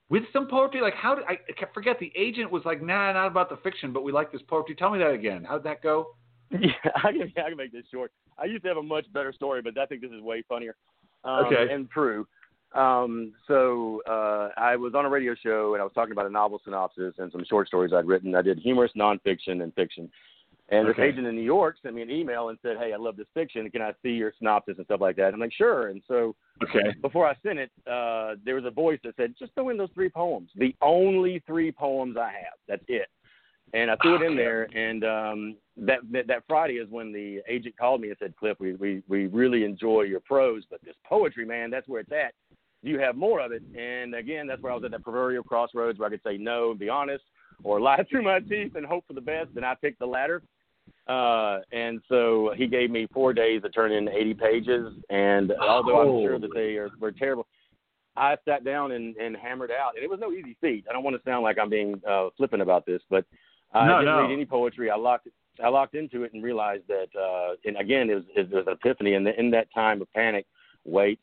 with 0.10 0.24
some 0.34 0.48
poetry. 0.48 0.82
Like 0.82 0.94
how 0.96 1.16
did 1.16 1.24
I, 1.26 1.34
I 1.34 1.66
forget 1.74 1.98
the 2.00 2.12
agent 2.16 2.52
was 2.52 2.64
like, 2.66 2.82
nah, 2.82 3.14
not 3.14 3.28
about 3.28 3.50
the 3.50 3.58
fiction, 3.58 3.94
but 3.94 4.04
we 4.04 4.12
like 4.12 4.32
this 4.32 4.42
poetry. 4.48 4.76
Tell 4.76 4.90
me 4.92 5.00
that 5.00 5.12
again. 5.12 5.44
How'd 5.44 5.64
that 5.64 5.82
go? 5.82 6.16
Yeah, 6.60 6.72
I 6.98 7.14
can, 7.14 7.32
I 7.38 7.48
can 7.48 7.56
make 7.58 7.72
this 7.72 7.86
short. 7.90 8.12
I 8.38 8.44
used 8.44 8.64
to 8.64 8.68
have 8.68 8.78
a 8.78 8.84
much 8.84 9.06
better 9.14 9.32
story, 9.32 9.62
but 9.62 9.78
I 9.78 9.86
think 9.86 10.02
this 10.02 10.12
is 10.12 10.22
way 10.22 10.44
funnier 10.50 10.76
um, 11.24 11.46
Okay. 11.46 11.74
and 11.74 11.90
true. 11.90 12.28
Um, 12.74 13.34
so 13.48 14.02
uh, 14.10 14.50
I 14.58 14.76
was 14.76 14.94
on 14.94 15.06
a 15.06 15.10
radio 15.10 15.34
show 15.34 15.74
and 15.76 15.82
I 15.82 15.86
was 15.86 15.94
talking 15.94 16.12
about 16.12 16.26
a 16.26 16.30
novel 16.30 16.60
synopsis 16.64 17.14
and 17.20 17.32
some 17.32 17.44
short 17.50 17.68
stories 17.68 17.94
I'd 17.94 18.06
written. 18.06 18.36
I 18.36 18.42
did 18.42 18.60
humorous 18.60 18.92
nonfiction 18.98 19.64
and 19.64 19.74
fiction. 19.76 20.10
And 20.72 20.88
Okay. 20.88 21.02
this 21.02 21.10
agent 21.10 21.28
in 21.28 21.36
New 21.36 21.42
York 21.42 21.78
sent 21.82 21.96
me 21.96 22.02
an 22.02 22.10
email 22.10 22.50
and 22.50 22.58
said, 22.62 22.78
"Hey, 22.78 22.94
I 22.94 22.96
love 22.96 23.18
this 23.18 23.28
fiction. 23.34 23.70
Can 23.70 23.82
I 23.82 23.94
see 24.02 24.12
your 24.12 24.34
synopsis 24.38 24.78
and 24.78 24.86
stuff 24.86 25.02
like 25.02 25.18
that?" 25.18 25.34
I'm 25.34 25.40
like, 25.40 25.52
"Sure." 25.54 25.90
And 25.90 26.02
so 26.08 26.36
Okay. 26.64 26.94
before 27.02 27.28
I 27.28 27.36
sent 27.44 27.60
it, 27.60 27.72
uh, 27.86 28.36
there 28.44 28.56
was 28.56 28.66
a 28.66 28.72
voice 28.72 29.00
that 29.04 29.16
said, 29.18 29.36
"Just 29.38 29.54
throw 29.54 29.70
in 29.70 29.78
those 29.78 29.92
three 29.92 30.10
poems. 30.10 30.52
The 30.56 30.76
only 30.82 31.40
three 31.40 31.72
poems 31.72 32.16
I 32.16 32.32
have. 32.32 32.58
That's 32.68 32.86
it." 32.88 33.10
And 33.74 33.92
I 33.92 33.96
threw 33.98 34.16
it 34.16 34.22
in 34.22 34.36
there, 34.36 34.68
and 34.74 35.04
um, 35.04 35.58
that, 35.78 36.00
that 36.12 36.28
that 36.28 36.44
Friday 36.48 36.78
is 36.78 36.90
when 36.90 37.12
the 37.14 37.42
agent 37.48 37.78
called 37.78 38.02
me 38.02 38.10
and 38.10 38.18
said, 38.18 38.36
"Cliff, 38.38 38.58
we 38.60 38.74
we 38.76 39.04
we 39.08 39.28
really 39.28 39.66
enjoy 39.66 40.04
your 40.04 40.20
prose, 40.22 40.66
but 40.70 40.82
this 40.84 40.96
poetry, 41.06 41.46
man, 41.46 41.70
that's 41.70 41.88
where 41.88 42.02
it's 42.02 42.12
at. 42.12 42.34
Do 42.84 42.90
you 42.90 43.00
have 43.00 43.16
more 43.18 43.42
of 43.42 43.52
it?" 43.52 43.64
And 43.78 44.16
again, 44.16 44.48
that's 44.48 44.62
where 44.62 44.72
I 44.72 44.76
was 44.76 44.86
at 44.86 44.92
that 44.92 45.04
proverbial 45.04 45.44
crossroads 45.44 46.00
where 46.00 46.08
I 46.08 46.12
could 46.12 46.24
say 46.24 46.38
no 46.38 46.72
and 46.72 46.80
be 46.80 46.90
honest, 46.90 47.26
or 47.64 47.80
lie 47.90 48.04
through 48.10 48.24
my 48.24 48.40
teeth 48.40 48.76
and 48.76 48.86
hope 48.86 49.06
for 49.08 49.14
the 49.14 49.22
best. 49.22 49.50
And 49.58 49.66
I 49.66 49.76
picked 49.76 50.00
the 50.00 50.06
latter. 50.06 50.44
Uh, 51.08 51.60
and 51.72 52.02
so 52.08 52.54
he 52.56 52.68
gave 52.68 52.92
me 52.92 53.08
four 53.14 53.34
days 53.34 53.62
to 53.64 53.70
turn 53.70 53.92
in 53.92 54.08
80 54.08 54.34
pages. 54.36 54.94
And 55.10 55.52
although 55.54 56.02
I'm 56.02 56.24
sure 56.24 56.40
that 56.40 56.54
they 56.54 56.76
are, 56.78 56.90
were 57.00 57.12
terrible, 57.12 57.48
I 58.16 58.38
sat 58.46 58.64
down 58.64 58.92
and, 58.92 59.16
and 59.18 59.36
hammered 59.36 59.72
out. 59.72 59.96
And 59.96 60.04
it 60.04 60.10
was 60.10 60.20
no 60.20 60.32
easy 60.32 60.56
feat. 60.62 60.86
I 60.90 60.94
don't 60.94 61.04
want 61.04 61.16
to 61.16 61.22
sound 61.30 61.44
like 61.44 61.58
I'm 61.60 61.70
being 61.70 62.02
uh, 62.08 62.28
flippant 62.38 62.62
about 62.62 62.86
this, 62.86 63.02
but 63.10 63.26
I 63.74 63.88
No, 63.88 64.00
didn't 64.00 64.16
no. 64.16 64.22
read 64.22 64.34
any 64.34 64.46
poetry. 64.46 64.90
I 64.90 64.96
locked 64.96 65.28
I 65.64 65.68
locked 65.68 65.96
into 65.96 66.24
it 66.24 66.34
and 66.34 66.42
realized 66.44 66.84
that. 66.88 67.08
Uh, 67.20 67.56
and 67.66 67.78
again, 67.78 68.10
it 68.10 68.16
was, 68.16 68.24
it 68.36 68.50
was 68.52 68.66
an 68.68 68.74
epiphany. 68.74 69.16
And 69.16 69.28
in 69.28 69.52
that 69.52 69.68
time 69.74 70.02
of 70.02 70.12
panic, 70.14 70.46
wait. 70.86 71.20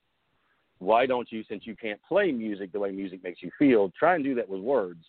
Why 0.81 1.07
don't 1.07 1.27
you, 1.33 1.43
since 1.49 1.67
you 1.67 1.75
can't 1.75 2.01
play 2.09 2.31
music 2.31 2.71
the 2.71 2.79
way 2.79 2.93
music 2.93 3.25
makes 3.25 3.43
you 3.43 3.51
feel, 3.59 3.91
try 3.99 4.15
and 4.15 4.23
do 4.23 4.37
that 4.37 4.49
with 4.49 4.61
words? 4.61 5.05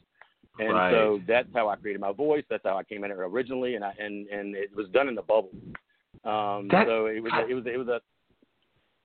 And 0.59 0.73
Right. 0.73 0.91
so 0.91 1.21
that's 1.25 1.47
how 1.53 1.69
I 1.69 1.77
created 1.77 2.01
my 2.01 2.11
voice. 2.11 2.43
That's 2.49 2.63
how 2.65 2.77
I 2.77 2.83
came 2.83 3.03
in 3.05 3.11
it 3.11 3.17
originally, 3.17 3.75
and 3.75 3.83
I 3.83 3.93
and 3.97 4.27
and 4.27 4.55
it 4.55 4.75
was 4.75 4.87
done 4.89 5.07
in 5.07 5.15
the 5.15 5.21
bubble. 5.21 5.51
Um, 6.25 6.67
That- 6.67 6.85
so 6.85 7.05
it 7.05 7.23
was 7.23 7.31
it 7.49 7.53
was 7.53 7.65
it 7.65 7.77
was 7.77 7.87
a 7.87 8.01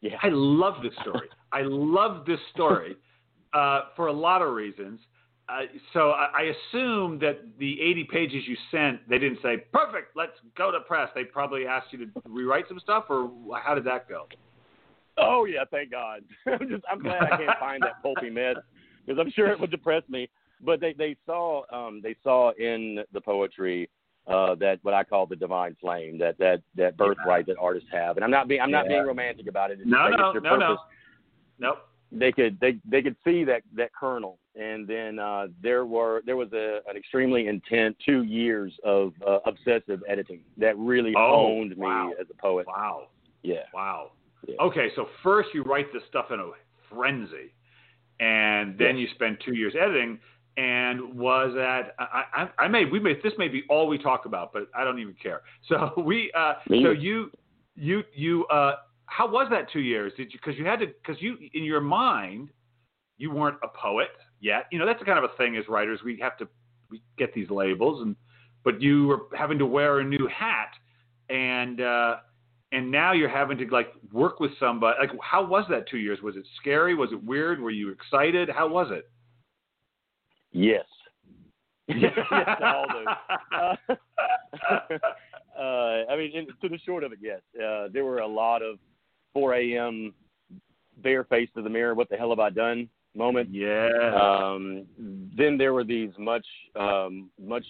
yeah. 0.00 0.16
I 0.22 0.28
love 0.30 0.82
this 0.82 0.92
story. 1.00 1.28
I 1.52 1.62
love 1.62 2.26
this 2.26 2.40
story 2.52 2.96
uh, 3.54 3.82
for 3.96 4.08
a 4.08 4.12
lot 4.12 4.42
of 4.42 4.52
reasons. 4.52 5.00
Uh, 5.48 5.60
so 5.92 6.10
I, 6.10 6.30
I 6.34 6.42
assume 6.42 7.18
that 7.18 7.38
the 7.58 7.78
80 7.80 8.04
pages 8.04 8.42
you 8.46 8.56
sent, 8.70 9.06
they 9.08 9.18
didn't 9.18 9.40
say, 9.42 9.58
perfect, 9.74 10.16
let's 10.16 10.32
go 10.56 10.70
to 10.70 10.80
press. 10.80 11.10
They 11.14 11.24
probably 11.24 11.66
asked 11.66 11.92
you 11.92 11.98
to 11.98 12.10
rewrite 12.26 12.64
some 12.66 12.80
stuff, 12.80 13.04
or 13.10 13.30
how 13.62 13.74
did 13.74 13.84
that 13.84 14.08
go? 14.08 14.26
Oh 15.16 15.44
yeah, 15.44 15.64
thank 15.70 15.90
God. 15.90 16.22
I'm 16.46 16.68
just 16.68 16.84
I'm 16.90 16.98
glad 16.98 17.22
I 17.22 17.36
can't 17.36 17.58
find 17.60 17.82
that 17.82 18.02
pulpy 18.02 18.30
mess 18.30 18.56
because 19.06 19.20
I'm 19.20 19.30
sure 19.30 19.48
it 19.48 19.60
would 19.60 19.70
depress 19.70 20.02
me. 20.08 20.28
But 20.64 20.80
they 20.80 20.92
they 20.92 21.16
saw 21.26 21.62
um 21.72 22.00
they 22.02 22.16
saw 22.22 22.52
in 22.52 23.04
the 23.12 23.20
poetry 23.20 23.88
uh 24.26 24.54
that 24.56 24.78
what 24.82 24.94
I 24.94 25.04
call 25.04 25.26
the 25.26 25.36
divine 25.36 25.76
flame 25.80 26.18
that 26.18 26.38
that 26.38 26.62
that 26.76 26.96
birthright 26.96 27.46
that 27.46 27.56
artists 27.60 27.88
have. 27.92 28.16
And 28.16 28.24
I'm 28.24 28.30
not 28.30 28.48
being 28.48 28.60
I'm 28.60 28.70
not 28.70 28.84
Yeah. 28.84 28.96
being 28.96 29.06
romantic 29.06 29.46
about 29.48 29.70
it. 29.70 29.80
It's 29.80 29.90
No, 29.90 30.08
no, 30.08 30.30
it's 30.30 30.34
your 30.34 30.42
no, 30.42 30.56
no. 30.56 30.76
Nope. 31.58 31.78
They 32.12 32.32
could 32.32 32.58
they 32.60 32.78
they 32.84 33.02
could 33.02 33.16
see 33.24 33.44
that 33.44 33.62
that 33.74 33.92
kernel, 33.92 34.38
and 34.54 34.86
then 34.86 35.18
uh, 35.18 35.48
there 35.60 35.84
were 35.84 36.22
there 36.24 36.36
was 36.36 36.52
a, 36.52 36.80
an 36.88 36.96
extremely 36.96 37.48
intense 37.48 37.96
two 38.04 38.22
years 38.22 38.72
of 38.84 39.14
uh, 39.26 39.38
obsessive 39.46 40.02
editing 40.08 40.42
that 40.58 40.78
really 40.78 41.12
Oh, 41.16 41.46
honed 41.46 41.76
me 41.76 42.14
as 42.20 42.26
a 42.30 42.40
poet. 42.40 42.66
Wow. 42.68 43.08
Yeah. 43.42 43.64
Wow. 43.72 44.12
Yeah. 44.46 44.56
Okay, 44.60 44.88
so 44.94 45.08
first 45.22 45.48
you 45.54 45.62
write 45.62 45.92
this 45.92 46.02
stuff 46.08 46.26
in 46.30 46.38
a 46.38 46.50
frenzy, 46.88 47.52
and 48.20 48.78
then 48.78 48.96
you 48.96 49.08
spend 49.14 49.38
two 49.44 49.54
years 49.54 49.74
editing. 49.74 50.20
And 50.56 51.18
was 51.18 51.52
that 51.56 51.96
I, 51.98 52.22
I, 52.32 52.64
I 52.64 52.68
may 52.68 52.84
we 52.84 53.00
may 53.00 53.14
this 53.22 53.32
may 53.38 53.48
be 53.48 53.64
all 53.68 53.88
we 53.88 53.98
talk 53.98 54.24
about, 54.24 54.52
but 54.52 54.68
I 54.74 54.84
don't 54.84 54.98
even 54.98 55.14
care. 55.20 55.42
So 55.68 55.92
we 55.96 56.30
uh, 56.36 56.54
so 56.68 56.90
you 56.90 57.30
you 57.74 58.02
you 58.14 58.44
uh, 58.46 58.76
how 59.06 59.28
was 59.30 59.48
that 59.50 59.70
two 59.72 59.80
years? 59.80 60.12
Did 60.16 60.32
you 60.32 60.38
because 60.40 60.58
you 60.58 60.64
had 60.64 60.78
to 60.80 60.86
because 60.86 61.20
you 61.20 61.36
in 61.54 61.64
your 61.64 61.80
mind 61.80 62.50
you 63.16 63.30
weren't 63.30 63.58
a 63.62 63.68
poet 63.68 64.08
yet. 64.40 64.66
You 64.70 64.78
know 64.78 64.86
that's 64.86 65.00
the 65.00 65.04
kind 65.04 65.18
of 65.18 65.24
a 65.24 65.36
thing 65.36 65.56
as 65.56 65.64
writers 65.68 66.00
we 66.04 66.18
have 66.20 66.36
to 66.38 66.48
we 66.90 67.02
get 67.18 67.34
these 67.34 67.50
labels 67.50 68.02
and 68.02 68.14
but 68.62 68.80
you 68.80 69.06
were 69.06 69.22
having 69.36 69.58
to 69.58 69.66
wear 69.66 70.00
a 70.00 70.04
new 70.04 70.28
hat 70.28 70.70
and 71.28 71.80
uh, 71.80 72.16
and 72.72 72.90
now 72.90 73.12
you're 73.12 73.28
having 73.28 73.56
to 73.58 73.66
like 73.68 73.92
work 74.12 74.40
with 74.40 74.50
somebody. 74.58 74.96
Like, 75.00 75.10
how 75.22 75.44
was 75.44 75.64
that 75.70 75.88
two 75.88 75.98
years? 75.98 76.20
Was 76.22 76.36
it 76.36 76.44
scary? 76.60 76.94
Was 76.94 77.10
it 77.12 77.22
weird? 77.22 77.60
Were 77.60 77.70
you 77.70 77.90
excited? 77.90 78.48
How 78.48 78.68
was 78.68 78.88
it? 78.90 79.08
Yes. 80.54 80.86
yes, 81.88 82.12
all 82.62 82.86
those. 82.92 83.14
Uh, 83.52 83.94
uh, 85.58 86.04
I 86.10 86.16
mean, 86.16 86.32
in, 86.34 86.46
to 86.62 86.68
the 86.68 86.78
short 86.86 87.04
of 87.04 87.12
it, 87.12 87.18
yes. 87.20 87.40
Uh, 87.54 87.88
there 87.92 88.04
were 88.04 88.20
a 88.20 88.26
lot 88.26 88.62
of 88.62 88.78
4 89.34 89.54
a.m. 89.54 90.14
bare 91.02 91.24
face 91.24 91.50
to 91.56 91.62
the 91.62 91.68
mirror. 91.68 91.94
What 91.94 92.08
the 92.08 92.16
hell 92.16 92.30
have 92.30 92.40
I 92.40 92.50
done? 92.50 92.88
moment. 93.14 93.48
yeah. 93.52 93.88
Um, 94.20 94.86
then 95.36 95.56
there 95.56 95.72
were 95.72 95.84
these 95.84 96.10
much, 96.18 96.46
um, 96.76 97.30
much, 97.40 97.64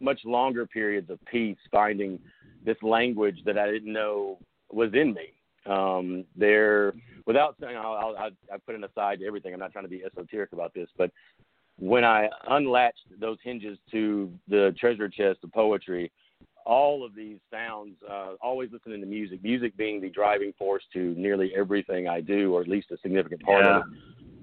much 0.00 0.20
longer 0.24 0.66
periods 0.66 1.10
of 1.10 1.18
peace, 1.26 1.58
finding 1.70 2.18
this 2.64 2.76
language 2.82 3.38
that 3.44 3.58
I 3.58 3.70
didn't 3.70 3.92
know 3.92 4.38
was 4.70 4.90
in 4.94 5.14
me. 5.14 5.32
Um, 5.66 6.24
there, 6.36 6.92
without 7.26 7.56
saying, 7.60 7.76
I'll, 7.76 7.94
I'll, 7.94 8.16
I, 8.16 8.30
I 8.52 8.58
put 8.66 8.74
an 8.74 8.84
aside 8.84 9.20
to 9.20 9.26
everything. 9.26 9.52
I'm 9.54 9.60
not 9.60 9.72
trying 9.72 9.84
to 9.84 9.90
be 9.90 10.02
esoteric 10.04 10.52
about 10.52 10.74
this, 10.74 10.88
but 10.98 11.10
when 11.78 12.04
I 12.04 12.28
unlatched 12.48 13.06
those 13.18 13.38
hinges 13.42 13.78
to 13.90 14.30
the 14.48 14.74
treasure 14.78 15.08
chest 15.08 15.40
of 15.42 15.52
poetry, 15.52 16.12
all 16.66 17.04
of 17.04 17.14
these 17.14 17.38
sounds, 17.50 17.96
uh, 18.08 18.34
always 18.40 18.70
listening 18.72 19.00
to 19.00 19.06
music, 19.06 19.42
music 19.42 19.76
being 19.76 20.00
the 20.00 20.08
driving 20.08 20.52
force 20.58 20.82
to 20.92 21.14
nearly 21.16 21.52
everything 21.54 22.08
I 22.08 22.20
do, 22.20 22.54
or 22.54 22.60
at 22.62 22.68
least 22.68 22.90
a 22.90 22.96
significant 22.98 23.42
part 23.42 23.64
of 23.64 23.76
it. 23.76 23.82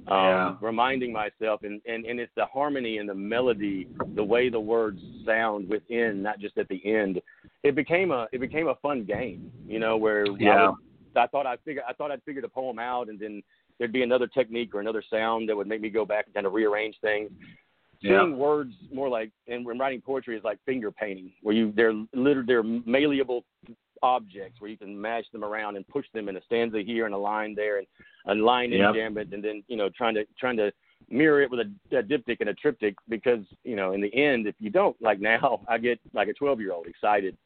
Um, 0.07 0.17
Yeah. 0.17 0.55
Reminding 0.61 1.13
myself, 1.13 1.63
and, 1.63 1.81
and, 1.85 2.05
and 2.05 2.19
it's 2.19 2.31
the 2.35 2.45
harmony 2.45 2.97
and 2.97 3.07
the 3.07 3.13
melody, 3.15 3.87
the 4.15 4.23
way 4.23 4.49
the 4.49 4.59
words 4.59 4.99
sound 5.25 5.69
within, 5.69 6.21
not 6.21 6.39
just 6.39 6.57
at 6.57 6.67
the 6.67 6.81
end. 6.85 7.21
It 7.63 7.75
became 7.75 8.11
a 8.11 8.27
it 8.31 8.39
became 8.39 8.67
a 8.67 8.75
fun 8.75 9.03
game, 9.05 9.51
you 9.67 9.79
know, 9.79 9.97
where 9.97 10.25
I, 10.25 10.29
Yeah. 10.39 10.67
would, 10.69 10.75
I 11.15 11.27
thought 11.27 11.45
I 11.45 11.57
figured 11.65 11.85
I 11.87 11.93
thought 11.93 12.11
I'd 12.11 12.23
figured 12.23 12.43
the 12.43 12.49
poem 12.49 12.79
out, 12.79 13.09
and 13.09 13.19
then 13.19 13.43
there'd 13.77 13.91
be 13.91 14.03
another 14.03 14.27
technique 14.27 14.75
or 14.75 14.79
another 14.79 15.03
sound 15.09 15.49
that 15.49 15.55
would 15.55 15.67
make 15.67 15.81
me 15.81 15.89
go 15.89 16.05
back 16.05 16.25
and 16.25 16.33
kind 16.35 16.45
of 16.45 16.53
rearrange 16.53 16.95
things 17.01 17.31
Yeah. 18.01 18.21
seeing 18.23 18.37
words 18.37 18.73
more 18.91 19.09
like 19.09 19.31
and 19.47 19.65
when 19.65 19.77
writing 19.77 20.01
poetry 20.01 20.37
is 20.37 20.43
like 20.43 20.59
finger 20.65 20.91
painting 20.91 21.31
where 21.41 21.55
you 21.55 21.71
they're 21.75 21.93
literally 22.13 22.45
they're 22.47 22.63
malleable 22.63 23.43
objects 24.03 24.59
where 24.59 24.69
you 24.71 24.77
can 24.77 24.99
mash 24.99 25.25
them 25.31 25.43
around 25.43 25.75
and 25.75 25.87
push 25.87 26.05
them 26.13 26.27
in 26.29 26.35
a 26.37 26.41
stanza 26.43 26.81
here 26.81 27.05
and 27.05 27.13
a 27.13 27.17
line 27.17 27.53
there 27.55 27.77
and 27.77 27.87
a 28.27 28.33
line 28.33 28.71
in 28.73 28.79
Yep. 28.79 28.93
gambit 28.95 29.33
and 29.33 29.43
then 29.43 29.63
you 29.67 29.77
know 29.77 29.89
trying 29.89 30.15
to 30.15 30.25
trying 30.39 30.57
to 30.57 30.71
mirror 31.09 31.41
it 31.41 31.51
with 31.51 31.59
a, 31.59 31.97
a 31.97 32.03
diptych 32.03 32.37
and 32.39 32.49
a 32.49 32.53
triptych 32.53 32.95
because 33.09 33.43
you 33.63 33.75
know 33.75 33.93
in 33.93 34.01
the 34.01 34.13
end 34.15 34.47
if 34.47 34.55
you 34.59 34.69
don't 34.69 34.99
like 35.01 35.19
now 35.19 35.61
I 35.67 35.77
get 35.77 35.99
like 36.13 36.27
a 36.27 36.33
12 36.33 36.59
year 36.59 36.73
old 36.73 36.87
excited 36.87 37.37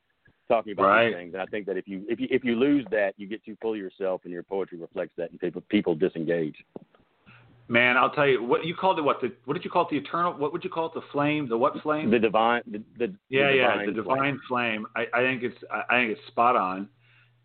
talking 0.47 0.73
about 0.73 0.83
Right. 0.85 1.07
these 1.09 1.15
things 1.15 1.33
and 1.33 1.41
I 1.41 1.45
think 1.47 1.65
that 1.67 1.77
if 1.77 1.87
you 1.87 2.05
if 2.07 2.19
you 2.19 2.27
if 2.31 2.43
you 2.43 2.55
lose 2.55 2.85
that 2.91 3.13
you 3.17 3.27
get 3.27 3.43
too 3.43 3.57
full 3.61 3.73
of 3.73 3.77
yourself 3.79 4.21
and 4.23 4.31
your 4.33 4.43
poetry 4.43 4.77
reflects 4.77 5.13
that 5.17 5.31
and 5.31 5.39
people 5.39 5.61
people 5.69 5.95
disengage 5.95 6.55
Man, 7.67 7.97
I'll 7.97 8.11
tell 8.11 8.27
you 8.27 8.43
what 8.43 8.63
you 8.63 8.75
called 8.75 8.99
it. 8.99 9.01
What 9.01 9.21
the 9.21 9.31
what 9.45 9.55
did 9.55 9.65
you 9.65 9.71
call 9.71 9.83
it? 9.87 9.89
The 9.89 9.97
eternal. 9.97 10.33
What 10.33 10.53
would 10.53 10.63
you 10.63 10.69
call 10.69 10.85
it? 10.85 10.93
The 10.93 11.01
flame. 11.11 11.49
The 11.49 11.57
what 11.57 11.73
flame? 11.81 12.11
the 12.11 12.19
divine 12.19 12.61
the, 12.69 12.83
the 12.99 13.15
yeah, 13.29 13.49
the 13.49 13.55
yeah. 13.57 13.71
divine 13.71 13.87
The 13.87 14.03
flame. 14.03 14.05
divine 14.05 14.39
flame. 14.47 14.85
I, 14.95 15.05
I 15.13 15.21
think 15.21 15.41
it's 15.41 15.57
I 15.71 15.95
think 15.95 16.11
it's 16.11 16.27
spot 16.27 16.55
on. 16.55 16.87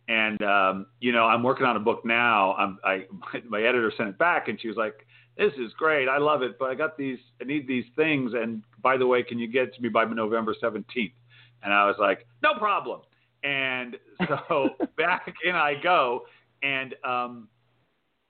And 0.08 0.42
um, 0.42 0.86
you 1.00 1.12
know, 1.12 1.24
I'm 1.24 1.42
working 1.42 1.64
on 1.64 1.76
a 1.76 1.80
book 1.80 2.04
now. 2.04 2.52
I'm, 2.56 2.78
I 2.84 3.06
my 3.48 3.62
editor 3.62 3.90
sent 3.96 4.10
it 4.10 4.18
back, 4.18 4.48
and 4.48 4.60
she 4.60 4.68
was 4.68 4.76
like, 4.76 5.06
"This 5.38 5.54
is 5.54 5.72
great. 5.78 6.06
I 6.06 6.18
love 6.18 6.42
it, 6.42 6.58
but 6.58 6.68
I 6.68 6.74
got 6.74 6.98
these. 6.98 7.18
I 7.40 7.44
need 7.44 7.66
these 7.66 7.86
things. 7.96 8.32
And 8.34 8.62
by 8.82 8.98
the 8.98 9.06
way, 9.06 9.22
can 9.22 9.38
you 9.38 9.46
get 9.48 9.68
it 9.68 9.74
to 9.76 9.80
me 9.80 9.88
by 9.88 10.04
November 10.04 10.54
17th?" 10.62 11.12
And 11.62 11.72
I 11.72 11.86
was 11.86 11.96
like, 11.98 12.26
"No 12.42 12.54
problem." 12.58 13.00
And 13.42 13.96
so 14.48 14.70
back 14.96 15.32
in 15.44 15.54
I 15.54 15.74
go. 15.82 16.22
And 16.62 16.94
um, 17.04 17.48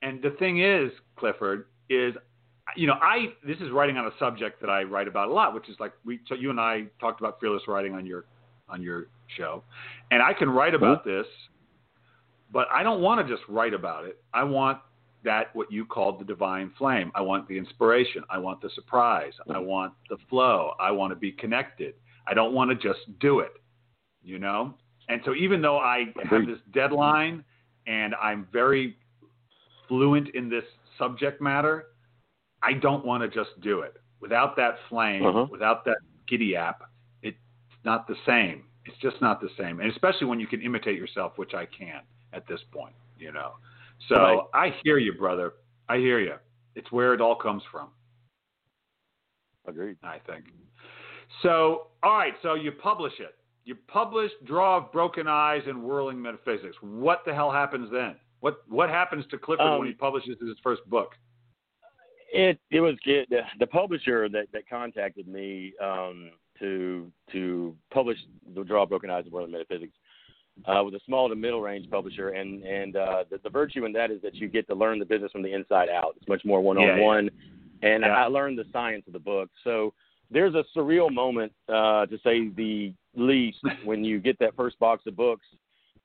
and 0.02 0.22
the 0.22 0.30
thing 0.38 0.62
is, 0.62 0.90
Clifford, 1.16 1.66
is 1.88 2.14
you 2.76 2.86
know, 2.86 2.94
I 3.00 3.32
this 3.46 3.58
is 3.58 3.70
writing 3.72 3.96
on 3.96 4.06
a 4.06 4.12
subject 4.18 4.60
that 4.60 4.70
I 4.70 4.82
write 4.82 5.08
about 5.08 5.28
a 5.28 5.32
lot, 5.32 5.54
which 5.54 5.68
is 5.68 5.76
like 5.80 5.92
we 6.04 6.20
so 6.28 6.34
you 6.34 6.50
and 6.50 6.60
I 6.60 6.84
talked 7.00 7.20
about 7.20 7.40
fearless 7.40 7.62
writing 7.66 7.94
on 7.94 8.06
your 8.06 8.24
on 8.68 8.82
your 8.82 9.06
show. 9.36 9.62
And 10.10 10.22
I 10.22 10.32
can 10.32 10.48
write 10.48 10.74
about 10.74 11.04
this, 11.04 11.26
but 12.52 12.68
I 12.72 12.82
don't 12.82 13.00
want 13.00 13.26
to 13.26 13.32
just 13.32 13.46
write 13.48 13.74
about 13.74 14.04
it. 14.04 14.22
I 14.32 14.44
want 14.44 14.78
that 15.24 15.54
what 15.54 15.70
you 15.70 15.84
called 15.84 16.20
the 16.20 16.24
divine 16.24 16.72
flame. 16.78 17.10
I 17.14 17.20
want 17.20 17.46
the 17.48 17.58
inspiration. 17.58 18.22
I 18.30 18.38
want 18.38 18.62
the 18.62 18.70
surprise. 18.74 19.32
I 19.52 19.58
want 19.58 19.92
the 20.08 20.16
flow. 20.28 20.72
I 20.80 20.90
want 20.90 21.10
to 21.12 21.16
be 21.16 21.32
connected. 21.32 21.94
I 22.26 22.34
don't 22.34 22.52
want 22.52 22.70
to 22.70 22.76
just 22.76 23.00
do 23.20 23.40
it. 23.40 23.52
You 24.22 24.38
know? 24.38 24.74
And 25.08 25.20
so 25.24 25.34
even 25.34 25.60
though 25.62 25.78
I 25.78 26.12
have 26.24 26.46
this 26.46 26.58
deadline 26.72 27.44
and 27.86 28.14
I'm 28.14 28.46
very 28.52 28.96
fluent 29.88 30.28
in 30.34 30.48
this 30.48 30.64
subject 30.98 31.40
matter, 31.40 31.86
I 32.62 32.74
don't 32.74 33.04
want 33.04 33.22
to 33.22 33.28
just 33.28 33.58
do 33.60 33.80
it. 33.80 33.94
Without 34.20 34.54
that 34.56 34.76
flame, 34.88 35.24
Uh-huh. 35.24 35.46
without 35.50 35.84
that 35.86 35.96
giddy 36.28 36.54
app, 36.54 36.82
it's 37.22 37.36
not 37.84 38.06
the 38.06 38.14
same. 38.26 38.64
It's 38.84 38.96
just 38.98 39.20
not 39.20 39.40
the 39.40 39.48
same. 39.58 39.80
And 39.80 39.90
especially 39.90 40.26
when 40.26 40.38
you 40.38 40.46
can 40.46 40.60
imitate 40.60 40.96
yourself, 40.98 41.38
which 41.38 41.54
I 41.54 41.66
can 41.66 42.02
at 42.32 42.46
this 42.46 42.60
point, 42.70 42.94
you 43.18 43.32
know. 43.32 43.54
So 44.08 44.14
Right. 44.16 44.40
I 44.54 44.70
hear 44.84 44.98
you, 44.98 45.14
brother. 45.14 45.54
I 45.88 45.96
hear 45.96 46.20
you. 46.20 46.36
It's 46.76 46.92
where 46.92 47.14
it 47.14 47.20
all 47.20 47.34
comes 47.34 47.64
from, 47.64 47.90
agreed 49.66 49.96
I 50.02 50.18
think. 50.20 50.44
So, 51.42 51.88
all 52.02 52.16
right, 52.16 52.34
so 52.42 52.54
you 52.54 52.72
publish 52.72 53.14
it. 53.20 53.34
You 53.64 53.76
publish 53.86 54.30
Draw 54.46 54.78
of 54.78 54.92
Broken 54.92 55.28
Eyes 55.28 55.62
and 55.66 55.82
Whirling 55.82 56.20
Metaphysics. 56.20 56.76
What 56.80 57.22
the 57.24 57.34
hell 57.34 57.52
happens 57.52 57.90
then? 57.92 58.16
What 58.40 58.62
what 58.68 58.88
happens 58.88 59.24
to 59.30 59.38
Clifford 59.38 59.66
Um, 59.66 59.78
when 59.78 59.88
he 59.88 59.94
publishes 59.94 60.36
his 60.40 60.56
first 60.62 60.84
book? 60.88 61.14
It 62.32 62.58
it 62.70 62.80
was 62.80 62.94
good. 63.04 63.26
The, 63.58 63.66
publisher 63.66 64.28
that, 64.28 64.46
that 64.52 64.68
contacted 64.68 65.28
me 65.28 65.72
um, 65.82 66.30
to 66.58 67.10
to 67.32 67.76
publish 67.92 68.18
the 68.54 68.64
Draw 68.64 68.84
of 68.84 68.88
Broken 68.88 69.10
Eyes 69.10 69.24
and 69.24 69.32
Whirling 69.32 69.52
Metaphysics 69.52 69.92
uh, 70.66 70.82
was 70.82 70.94
a 70.94 71.00
small 71.06 71.28
to 71.28 71.34
middle 71.34 71.60
range 71.60 71.88
publisher, 71.90 72.30
and 72.30 72.62
and 72.64 72.96
uh, 72.96 73.24
the, 73.30 73.38
the 73.42 73.50
virtue 73.50 73.84
in 73.84 73.92
that 73.92 74.10
is 74.10 74.22
that 74.22 74.34
you 74.36 74.48
get 74.48 74.66
to 74.68 74.74
learn 74.74 74.98
the 74.98 75.04
business 75.04 75.32
from 75.32 75.42
the 75.42 75.52
inside 75.52 75.88
out. 75.88 76.14
It's 76.16 76.28
much 76.28 76.44
more 76.44 76.60
one 76.60 76.78
on 76.78 77.00
one, 77.00 77.30
and 77.82 78.02
Yeah. 78.02 78.14
I 78.14 78.26
learned 78.26 78.58
the 78.58 78.66
science 78.72 79.04
of 79.06 79.12
the 79.12 79.18
book. 79.18 79.50
So 79.64 79.92
there's 80.30 80.54
a 80.54 80.64
surreal 80.76 81.12
moment, 81.12 81.52
uh, 81.68 82.06
to 82.06 82.18
say 82.22 82.48
the 82.48 82.92
least, 83.14 83.58
when 83.84 84.04
you 84.04 84.18
get 84.20 84.38
that 84.38 84.54
first 84.56 84.78
box 84.78 85.04
of 85.06 85.16
books. 85.16 85.46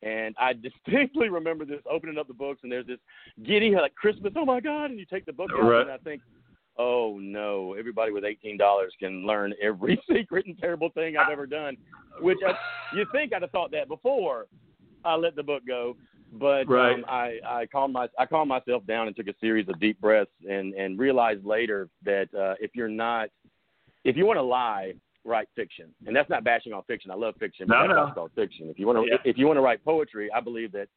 And 0.04 0.36
I 0.40 0.54
distinctly 0.88 1.30
remember 1.30 1.66
this 1.66 1.82
opening 1.90 2.18
up 2.18 2.28
the 2.28 2.34
books, 2.34 2.62
and 2.64 2.72
there's 2.72 2.88
this 2.88 3.00
giddy 3.44 3.72
like 3.76 3.96
Christmas. 3.96 4.34
Oh 4.36 4.46
my 4.46 4.60
God! 4.60 4.92
And 4.92 5.00
you 5.00 5.06
take 5.06 5.26
the 5.26 5.34
book 5.34 5.52
out, 5.56 5.64
Right. 5.64 5.82
and 5.82 5.92
I 5.92 5.98
think, 5.98 6.22
oh 6.78 7.18
no, 7.22 7.74
everybody 7.74 8.12
with 8.12 8.26
eighteen 8.26 8.58
dollars 8.58 8.94
can 9.00 9.26
learn 9.26 9.54
every 9.62 10.02
secret 10.12 10.46
and 10.46 10.58
terrible 10.60 10.90
thing 10.90 11.18
I've 11.18 11.32
ever 11.32 11.46
done. 11.48 11.78
Which 12.22 12.38
I, 12.46 12.54
you 12.96 13.06
think 13.12 13.34
I'd 13.34 13.42
have 13.42 13.52
thought 13.52 13.72
that 13.72 13.88
before 13.88 14.46
I 15.04 15.16
let 15.16 15.36
the 15.36 15.44
book 15.44 15.64
go, 15.68 15.96
but 16.34 16.68
Right. 16.68 16.94
um, 16.94 17.06
I 17.08 17.40
I 17.46 17.66
calmed 17.68 17.94
my 17.94 18.08
I 18.20 18.26
calmed 18.26 18.50
myself 18.50 18.86
down 18.86 19.08
and 19.08 19.16
took 19.16 19.28
a 19.28 19.36
series 19.40 19.68
of 19.70 19.80
deep 19.80 20.00
breaths 20.02 20.32
and 20.50 20.74
and 20.74 21.00
realized 21.00 21.46
later 21.46 21.90
that 22.04 22.28
uh, 22.34 22.56
if 22.60 22.72
you're 22.76 22.88
not 22.90 23.30
if 24.06 24.16
you 24.16 24.26
want 24.26 24.38
to 24.38 24.44
lie, 24.44 24.94
write 25.26 25.50
fiction, 25.56 25.94
and 26.06 26.16
that's 26.16 26.30
not 26.30 26.44
bashing 26.44 26.72
on 26.72 26.84
fiction. 26.84 27.12
I 27.12 27.16
love 27.16 27.36
fiction, 27.40 27.68
but 27.68 27.82
No, 27.82 27.88
that's 27.88 28.10
no. 28.10 28.14
called 28.14 28.32
fiction. 28.36 28.70
If 28.70 28.80
you 28.80 28.86
want 28.86 29.00
to 29.00 29.12
Yeah. 29.12 29.18
if 29.26 29.38
you 29.38 29.48
want 29.48 29.58
to 29.58 29.62
write 29.62 29.84
poetry, 29.84 30.32
I 30.32 30.40
believe 30.40 30.72
that 30.74 30.88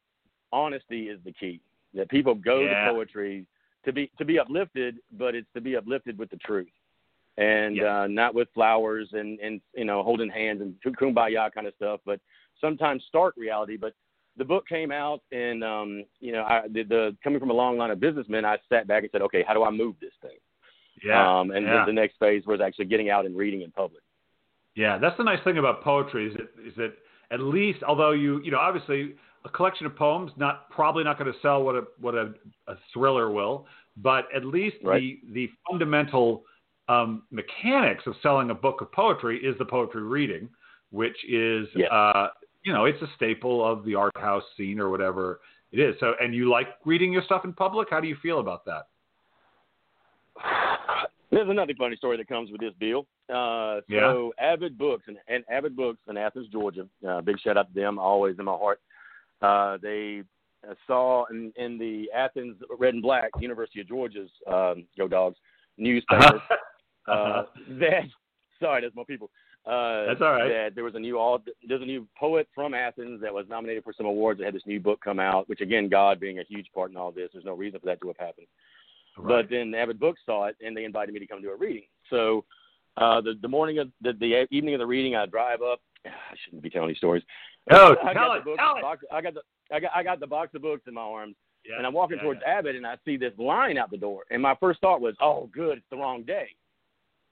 honesty 0.51 1.09
is 1.09 1.21
the 1.23 1.33
key. 1.33 1.59
That 1.95 2.07
people 2.09 2.35
go 2.35 2.61
Yeah. 2.61 2.85
to 2.85 2.91
poetry 2.91 3.47
to 3.83 3.91
be 3.91 4.07
to 4.17 4.25
be 4.25 4.39
uplifted, 4.39 5.01
but 5.11 5.35
it's 5.35 5.51
to 5.53 5.61
be 5.61 5.75
uplifted 5.75 6.17
with 6.17 6.29
the 6.29 6.37
truth, 6.37 6.71
and 7.37 7.77
Yes. 7.77 7.85
uh, 7.85 8.07
not 8.07 8.35
with 8.35 8.49
flowers 8.53 9.11
and 9.13 9.39
and 9.39 9.59
you 9.75 9.85
know 9.85 10.03
holding 10.03 10.29
hands 10.29 10.61
and 10.61 10.79
kumbaya 10.81 11.51
kind 11.51 11.65
of 11.65 11.73
stuff. 11.73 11.99
But 12.05 12.21
sometimes 12.61 13.03
stark 13.05 13.35
reality. 13.37 13.77
But 13.77 13.95
the 14.37 14.45
book 14.45 14.67
came 14.67 14.91
out, 14.91 15.21
and 15.31 15.63
um, 15.63 16.05
you 16.19 16.31
know, 16.31 16.43
I 16.43 16.67
the, 16.67 16.83
the 16.83 17.17
coming 17.23 17.39
from 17.39 17.49
a 17.49 17.53
long 17.53 17.77
line 17.77 17.89
of 17.89 17.99
businessmen, 17.99 18.45
I 18.45 18.59
sat 18.69 18.85
back 18.87 19.01
and 19.03 19.11
said, 19.11 19.23
okay, 19.23 19.43
how 19.47 19.55
do 19.55 19.63
I 19.63 19.71
move 19.71 19.95
this 19.99 20.13
thing? 20.21 20.28
Yeah. 21.03 21.39
Um, 21.39 21.51
and 21.51 21.65
yeah. 21.65 21.85
the, 21.85 21.93
next 21.93 22.17
phase 22.19 22.43
was 22.45 22.61
actually 22.61 22.85
getting 22.85 23.09
out 23.09 23.25
and 23.25 23.35
reading 23.35 23.61
in 23.61 23.71
public. 23.71 24.03
Yeah, 24.75 24.97
that's 24.97 25.17
the 25.17 25.23
nice 25.23 25.43
thing 25.43 25.57
about 25.57 25.83
poetry 25.83 26.27
is 26.27 26.33
that 26.35 26.67
is 26.67 26.73
that 26.77 26.93
at 27.31 27.39
least 27.39 27.83
although 27.83 28.11
you 28.11 28.41
you 28.43 28.51
know 28.51 28.59
obviously 28.59 29.15
a 29.45 29.49
collection 29.49 29.85
of 29.85 29.95
poems 29.95 30.31
not 30.37 30.69
probably 30.69 31.03
not 31.03 31.17
going 31.17 31.31
to 31.31 31.39
sell 31.41 31.63
what 31.63 31.75
a 31.75 31.83
what 31.99 32.15
a, 32.15 32.33
a 32.67 32.75
thriller 32.93 33.29
will, 33.31 33.65
but 33.97 34.25
at 34.35 34.45
least 34.45 34.77
right. 34.83 35.01
the 35.01 35.19
the 35.33 35.49
fundamental 35.69 36.43
um, 36.87 37.23
mechanics 37.31 38.03
of 38.07 38.15
selling 38.21 38.49
a 38.49 38.55
book 38.55 38.81
of 38.81 38.91
poetry 38.91 39.39
is 39.39 39.57
the 39.57 39.65
poetry 39.65 40.01
reading, 40.01 40.49
which 40.91 41.17
is 41.27 41.67
yes. 41.75 41.89
uh, 41.91 42.27
you 42.63 42.73
know 42.73 42.85
it's 42.85 43.01
a 43.01 43.09
staple 43.15 43.65
of 43.65 43.85
the 43.85 43.95
art 43.95 44.17
house 44.17 44.43
scene 44.57 44.79
or 44.79 44.89
whatever 44.89 45.39
it 45.71 45.79
is. 45.79 45.95
So 45.99 46.13
and 46.21 46.33
you 46.33 46.49
like 46.49 46.67
reading 46.85 47.11
your 47.11 47.23
stuff 47.23 47.45
in 47.45 47.53
public? 47.53 47.89
How 47.89 47.99
do 47.99 48.07
you 48.07 48.17
feel 48.21 48.39
about 48.39 48.65
that? 48.65 48.87
There's 51.31 51.49
another 51.49 51.73
funny 51.77 51.95
story 51.95 52.17
that 52.17 52.27
comes 52.27 52.51
with 52.51 52.61
this, 52.61 52.73
Bill. 52.79 53.05
Uh, 53.29 53.81
so 53.87 54.33
yeah. 54.39 54.53
Avid 54.53 54.77
Books 54.77 55.03
and, 55.07 55.17
and 55.27 55.43
Avid 55.49 55.75
Books 55.75 55.99
in 56.07 56.17
Athens, 56.17 56.47
Georgia. 56.51 56.87
Uh, 57.07 57.21
big 57.21 57.39
shout 57.39 57.57
out 57.57 57.73
to 57.73 57.79
them, 57.79 57.99
always 57.99 58.35
in 58.39 58.45
my 58.45 58.53
heart. 58.53 58.79
Uh, 59.41 59.77
they 59.81 60.23
uh, 60.67 60.73
saw 60.87 61.25
in, 61.25 61.53
in 61.55 61.77
the 61.77 62.07
Athens 62.15 62.57
Red 62.79 62.95
and 62.95 63.03
Black 63.03 63.29
University 63.39 63.81
of 63.81 63.87
Georgia's 63.87 64.31
um, 64.47 64.85
Go 64.97 65.07
Dogs 65.07 65.37
newspaper 65.77 66.41
uh, 67.07 67.11
uh, 67.11 67.45
that. 67.79 68.03
Sorry, 68.59 68.81
that's 68.81 68.95
my 68.95 69.03
people. 69.07 69.29
Uh, 69.65 70.07
that's 70.07 70.21
all 70.21 70.33
right. 70.33 70.49
That 70.49 70.75
there 70.75 70.83
was 70.83 70.95
a 70.95 70.99
new 70.99 71.17
all 71.17 71.41
there's 71.67 71.81
a 71.81 71.85
new 71.85 72.07
poet 72.17 72.47
from 72.53 72.73
Athens 72.73 73.21
that 73.21 73.33
was 73.33 73.45
nominated 73.49 73.83
for 73.83 73.93
some 73.95 74.05
awards 74.05 74.39
that 74.39 74.45
had 74.45 74.55
this 74.55 74.65
new 74.65 74.79
book 74.79 74.99
come 75.01 75.19
out. 75.19 75.47
Which 75.47 75.61
again, 75.61 75.87
God 75.87 76.19
being 76.19 76.39
a 76.39 76.43
huge 76.43 76.67
part 76.73 76.91
in 76.91 76.97
all 76.97 77.11
this, 77.11 77.29
there's 77.31 77.45
no 77.45 77.53
reason 77.53 77.79
for 77.79 77.85
that 77.85 78.01
to 78.01 78.07
have 78.07 78.17
happened. 78.17 78.47
Right. 79.19 79.43
But 79.43 79.49
then 79.49 79.73
Avid 79.75 79.99
Books 79.99 80.21
saw 80.25 80.45
it 80.45 80.55
and 80.65 80.75
they 80.75 80.85
invited 80.85 81.13
me 81.13 81.19
to 81.19 81.27
come 81.27 81.41
do 81.41 81.51
a 81.51 81.55
reading. 81.55 81.83
So 82.09 82.45
uh, 82.97 83.21
the 83.21 83.35
the 83.41 83.47
morning 83.47 83.79
of 83.79 83.89
the, 84.01 84.13
the 84.13 84.47
evening 84.51 84.73
of 84.75 84.79
the 84.79 84.85
reading, 84.87 85.15
I 85.15 85.25
drive 85.25 85.61
up. 85.61 85.81
I 86.05 86.35
shouldn't 86.43 86.63
be 86.63 86.69
telling 86.69 86.89
these 86.89 86.97
stories. 86.97 87.23
Oh, 87.71 87.95
I 88.03 88.13
tell 88.13 88.33
it, 88.33 88.43
tell 88.57 88.77
it. 88.77 88.81
box, 88.81 89.03
I 89.11 89.21
got 89.21 89.33
the 89.33 89.41
I 89.71 89.79
got 89.79 89.91
I 89.95 90.03
got 90.03 90.19
the 90.19 90.27
box 90.27 90.53
of 90.55 90.61
books 90.61 90.83
in 90.87 90.93
my 90.93 91.01
arms, 91.01 91.35
yeah, 91.67 91.77
and 91.77 91.85
I'm 91.85 91.93
walking 91.93 92.17
yeah, 92.17 92.23
towards 92.23 92.41
yeah. 92.45 92.57
Avid, 92.57 92.75
and 92.75 92.85
I 92.85 92.95
see 93.05 93.17
this 93.17 93.33
line 93.37 93.77
out 93.77 93.91
the 93.91 93.97
door. 93.97 94.23
And 94.31 94.41
my 94.41 94.55
first 94.59 94.79
thought 94.81 95.01
was, 95.01 95.15
"Oh, 95.21 95.49
good, 95.53 95.77
it's 95.79 95.87
the 95.89 95.97
wrong 95.97 96.23
day. 96.23 96.47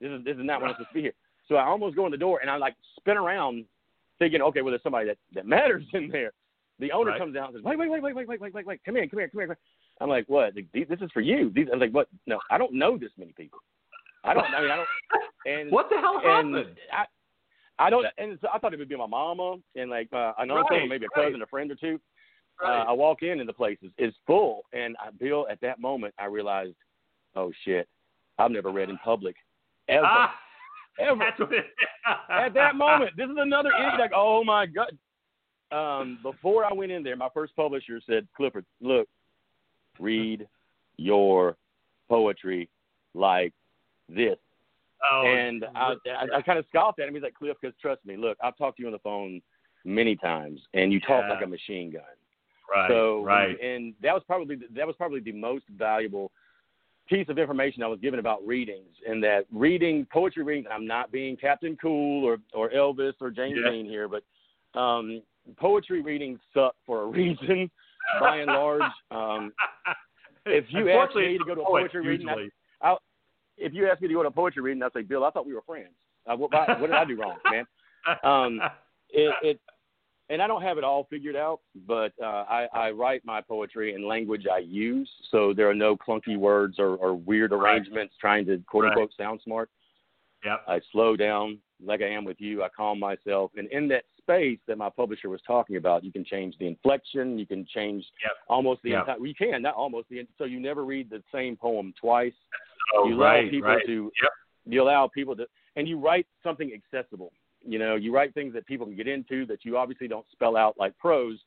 This 0.00 0.10
is 0.10 0.24
this 0.24 0.36
is 0.36 0.44
not 0.44 0.60
when 0.60 0.70
I'm 0.70 0.74
supposed 0.76 0.90
to 0.90 0.94
be 0.94 1.02
here." 1.02 1.14
So 1.48 1.54
I 1.54 1.64
almost 1.64 1.96
go 1.96 2.04
in 2.04 2.12
the 2.12 2.18
door, 2.18 2.40
and 2.42 2.50
I 2.50 2.58
like 2.58 2.74
spin 2.98 3.16
around, 3.16 3.64
thinking, 4.18 4.42
"Okay, 4.42 4.60
well, 4.60 4.70
there's 4.70 4.82
somebody 4.82 5.06
that 5.06 5.16
that 5.34 5.46
matters 5.56 5.82
in 5.94 6.08
there." 6.08 6.32
The 6.78 6.92
owner 6.92 7.12
Right. 7.12 7.18
comes 7.18 7.36
out 7.36 7.48
and 7.48 7.56
says, 7.56 7.64
"Wait, 7.64 7.78
wait, 7.78 7.90
wait, 7.90 8.02
wait, 8.02 8.14
wait, 8.14 8.28
wait, 8.28 8.38
wait, 8.38 8.52
wait, 8.52 8.66
wait, 8.66 8.84
come 8.84 8.96
here, 8.96 9.08
come 9.08 9.18
here, 9.18 9.28
come 9.28 9.40
here." 9.40 9.58
I'm 10.00 10.08
like, 10.08 10.26
"What? 10.28 10.54
These- 10.54 10.88
This 10.88 11.00
is 11.00 11.10
for 11.12 11.20
you." 11.20 11.50
These, 11.54 11.68
I 11.70 11.76
was 11.76 11.80
like, 11.80 11.92
"What? 11.92 12.08
No, 12.26 12.38
I 12.50 12.58
don't 12.58 12.72
know 12.74 12.96
this 12.98 13.10
many 13.18 13.32
people. 13.32 13.58
I 14.24 14.34
don't. 14.34 14.44
I 14.44 14.60
mean, 14.60 14.70
I 14.70 14.76
don't." 14.76 14.88
And 15.46 15.70
What 15.70 15.88
the 15.88 15.96
hell 15.98 16.20
and 16.22 16.54
happened? 16.56 16.76
I, 16.92 17.04
I 17.86 17.90
don't. 17.90 18.04
And 18.18 18.38
so 18.42 18.48
I 18.52 18.58
thought 18.58 18.74
it 18.74 18.78
would 18.78 18.88
be 18.88 18.96
my 18.96 19.06
mama 19.06 19.56
and 19.76 19.88
like 19.88 20.08
uh, 20.12 20.32
an 20.38 20.50
uncle 20.50 20.76
Right, 20.76 20.88
maybe 20.88 21.06
a 21.06 21.08
right. 21.16 21.26
cousin, 21.28 21.40
a 21.42 21.46
friend 21.46 21.70
or 21.70 21.76
two. 21.76 21.98
Right. 22.60 22.80
Uh, 22.80 22.84
I 22.90 22.92
walk 22.92 23.22
in 23.22 23.38
and 23.40 23.48
the 23.48 23.52
place 23.52 23.78
is, 23.82 23.92
is 23.98 24.12
full, 24.26 24.62
and 24.72 24.96
I, 24.98 25.10
Bill, 25.18 25.46
at 25.48 25.60
that 25.60 25.80
moment, 25.80 26.12
I 26.18 26.24
realized, 26.26 26.74
oh 27.36 27.52
shit, 27.64 27.88
I've 28.38 28.50
never 28.50 28.72
read 28.72 28.90
in 28.90 28.98
public, 28.98 29.36
ever, 29.88 30.04
ah, 30.04 30.34
ever. 30.98 31.18
that's 31.20 31.38
what 31.38 31.52
it, 31.52 31.66
At 32.28 32.52
that 32.54 32.74
moment, 32.74 33.12
this 33.16 33.26
is 33.30 33.36
another 33.38 33.70
idiot. 33.78 34.00
Like, 34.00 34.10
oh 34.14 34.42
my 34.44 34.66
god. 34.66 34.90
Um, 35.70 36.18
before 36.22 36.64
I 36.64 36.72
went 36.72 36.90
in 36.90 37.02
there, 37.04 37.14
my 37.16 37.28
first 37.32 37.54
publisher 37.54 38.00
said, 38.06 38.26
Clifford, 38.36 38.64
look, 38.80 39.06
read 40.00 40.46
your 40.96 41.56
poetry 42.08 42.68
like 43.14 43.52
this. 44.08 44.36
oh, 45.10 45.24
and 45.26 45.64
I, 45.74 45.94
I, 46.06 46.36
I 46.38 46.42
kind 46.42 46.58
of 46.58 46.64
scoffed 46.68 46.98
at 47.00 47.08
him. 47.08 47.14
He's 47.14 47.22
like, 47.22 47.34
Cliff, 47.34 47.56
because 47.60 47.76
trust 47.80 48.04
me, 48.04 48.16
look, 48.16 48.36
I've 48.42 48.56
talked 48.56 48.78
to 48.78 48.82
you 48.82 48.88
on 48.88 48.92
the 48.92 48.98
phone 49.00 49.40
many 49.84 50.16
times, 50.16 50.60
and 50.74 50.92
you 50.92 51.00
talk 51.00 51.24
like 51.28 51.42
a 51.44 51.46
machine 51.46 51.90
gun. 51.92 52.02
right, 52.70 52.90
so, 52.90 53.22
right. 53.22 53.58
and 53.60 53.94
that 54.02 54.12
was 54.12 54.22
probably 54.26 54.56
the- 54.56 54.68
that 54.74 54.86
was 54.86 54.96
probably 54.96 55.20
the 55.20 55.32
most 55.32 55.64
valuable 55.76 56.30
piece 57.08 57.28
of 57.30 57.38
information 57.38 57.82
I 57.82 57.86
was 57.86 58.00
given 58.00 58.18
about 58.20 58.46
readings. 58.46 58.94
And 59.08 59.22
that 59.24 59.46
reading 59.52 60.06
poetry 60.12 60.42
readings, 60.42 60.66
I'm 60.70 60.86
not 60.86 61.10
being 61.10 61.36
Captain 61.36 61.76
Cool 61.80 62.24
or 62.24 62.38
or 62.52 62.68
Elvis 62.70 63.14
or 63.20 63.30
James 63.30 63.58
Yeah. 63.62 63.70
Dean 63.70 63.86
here, 63.86 64.08
but 64.08 64.22
um, 64.78 65.22
poetry 65.56 66.02
readings 66.02 66.38
suck 66.52 66.74
for 66.84 67.02
a 67.02 67.06
reason, 67.18 67.70
by 68.20 68.36
and 68.38 68.46
large. 68.46 68.82
Um, 69.10 69.52
if 70.46 70.64
you 70.68 70.88
ask 70.90 71.14
me 71.14 71.38
to 71.38 71.44
go 71.44 71.54
to 71.54 71.60
a 71.62 71.64
poetry 71.64 72.06
reading, 72.06 72.28
I- 72.28 72.32
usually. 72.32 72.50
if 73.56 73.72
you 73.74 73.88
ask 73.88 74.00
me 74.00 74.08
to 74.08 74.14
go 74.14 74.22
to 74.22 74.28
a 74.28 74.32
poetry 74.32 74.62
reading, 74.62 74.82
I'd 74.82 74.92
say, 74.92 75.02
Bill, 75.02 75.24
I 75.24 75.30
thought 75.30 75.46
we 75.46 75.54
were 75.54 75.62
friends. 75.62 75.92
Uh, 76.30 76.36
what, 76.36 76.50
what 76.52 76.80
did 76.80 76.92
I 76.92 77.04
do 77.04 77.16
wrong, 77.20 77.38
man? 77.50 77.64
Um, 78.22 78.60
it, 79.10 79.34
it 79.42 79.60
and 80.30 80.42
I 80.42 80.46
don't 80.46 80.60
have 80.62 80.76
it 80.76 80.84
all 80.84 81.06
figured 81.08 81.36
out, 81.36 81.60
but 81.86 82.12
uh, 82.22 82.44
I, 82.48 82.66
I 82.74 82.90
write 82.90 83.24
my 83.24 83.40
poetry 83.40 83.94
in 83.94 84.06
language 84.06 84.44
I 84.52 84.58
use, 84.58 85.08
so 85.30 85.54
there 85.54 85.68
are 85.70 85.74
no 85.74 85.96
clunky 85.96 86.36
words 86.36 86.78
or, 86.78 86.96
or 86.96 87.14
weird 87.14 87.50
Right. 87.52 87.72
arrangements 87.76 88.14
trying 88.20 88.44
to 88.46 88.58
quote 88.66 88.84
Right. 88.84 88.90
unquote 88.90 89.10
sound 89.16 89.40
smart. 89.42 89.70
Yep. 90.44 90.64
I 90.68 90.80
slow 90.92 91.16
down 91.16 91.58
like 91.84 92.02
I 92.02 92.08
am 92.08 92.24
with 92.24 92.40
you. 92.40 92.62
I 92.62 92.68
calm 92.68 92.98
myself, 92.98 93.52
and 93.56 93.68
in 93.70 93.88
that 93.88 94.04
space 94.18 94.58
that 94.66 94.78
my 94.78 94.90
publisher 94.90 95.28
was 95.28 95.40
talking 95.46 95.76
about, 95.76 96.04
you 96.04 96.12
can 96.12 96.24
change 96.24 96.56
the 96.58 96.66
inflection, 96.66 97.38
you 97.38 97.46
can 97.46 97.64
change 97.66 98.04
Yep. 98.22 98.32
almost 98.48 98.82
the 98.82 98.90
Yep. 98.90 99.00
entire. 99.00 99.26
You 99.26 99.34
can 99.34 99.62
not 99.62 99.74
almost 99.74 100.08
the 100.08 100.26
so 100.36 100.44
you 100.44 100.60
never 100.60 100.84
read 100.84 101.08
the 101.10 101.22
same 101.32 101.56
poem 101.56 101.94
twice. 101.98 102.34
Oh, 102.94 103.06
you 103.08 103.14
allow 103.14 103.34
right, 103.34 103.50
people 103.50 103.68
right. 103.68 103.86
to 103.86 104.12
Yep. 104.22 104.32
you 104.66 104.82
allow 104.82 105.08
people 105.08 105.36
to 105.36 105.46
and 105.76 105.86
you 105.88 105.98
write 105.98 106.26
something 106.42 106.72
accessible 106.72 107.32
you 107.62 107.78
know 107.78 107.96
you 107.96 108.14
write 108.14 108.32
things 108.34 108.52
that 108.54 108.66
people 108.66 108.86
can 108.86 108.96
get 108.96 109.06
into 109.08 109.44
that 109.46 109.64
you 109.64 109.76
obviously 109.76 110.08
don't 110.08 110.26
spell 110.30 110.56
out 110.56 110.74
like 110.78 110.96
prose 110.98 111.38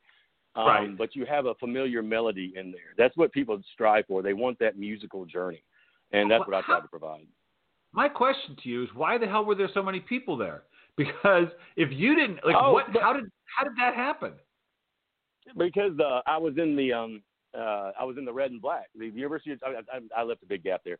um, 0.54 0.66
Right. 0.66 0.96
but 0.98 1.16
you 1.16 1.24
have 1.24 1.46
a 1.46 1.54
familiar 1.56 2.02
melody 2.02 2.52
in 2.56 2.70
there 2.70 2.94
that's 2.98 3.16
what 3.16 3.32
people 3.32 3.60
strive 3.72 4.06
for 4.06 4.22
they 4.22 4.34
want 4.34 4.58
that 4.58 4.78
musical 4.78 5.24
journey 5.24 5.62
and 6.12 6.30
that's 6.30 6.46
what 6.46 6.54
i 6.54 6.60
try 6.62 6.80
to 6.80 6.88
provide 6.88 7.26
My 7.92 8.08
question 8.08 8.56
to 8.62 8.68
you 8.68 8.82
is, 8.84 8.88
why 8.94 9.18
the 9.18 9.26
hell 9.26 9.44
were 9.44 9.54
there 9.54 9.68
so 9.74 9.82
many 9.82 10.00
people 10.00 10.36
there? 10.36 10.62
Because 10.96 11.46
if 11.76 11.90
you 11.92 12.14
didn't, 12.14 12.40
like, 12.44 12.56
Oh, 12.58 12.72
what? 12.72 12.86
How 13.00 13.12
did 13.12 13.24
how 13.56 13.64
did 13.64 13.72
that 13.78 13.94
happen? 13.94 14.32
because 15.58 15.98
uh, 15.98 16.20
i 16.26 16.38
was 16.38 16.54
in 16.56 16.76
the 16.76 16.92
um 16.92 17.20
uh 17.58 17.90
i 17.98 18.04
was 18.04 18.16
in 18.16 18.24
the 18.24 18.32
red 18.32 18.52
and 18.52 18.62
black 18.62 18.86
the 18.96 19.06
university 19.06 19.50
of, 19.52 19.58
I, 19.64 19.96
I, 19.96 20.20
I 20.20 20.22
left 20.22 20.42
a 20.44 20.46
big 20.46 20.62
gap 20.62 20.82
there 20.84 20.98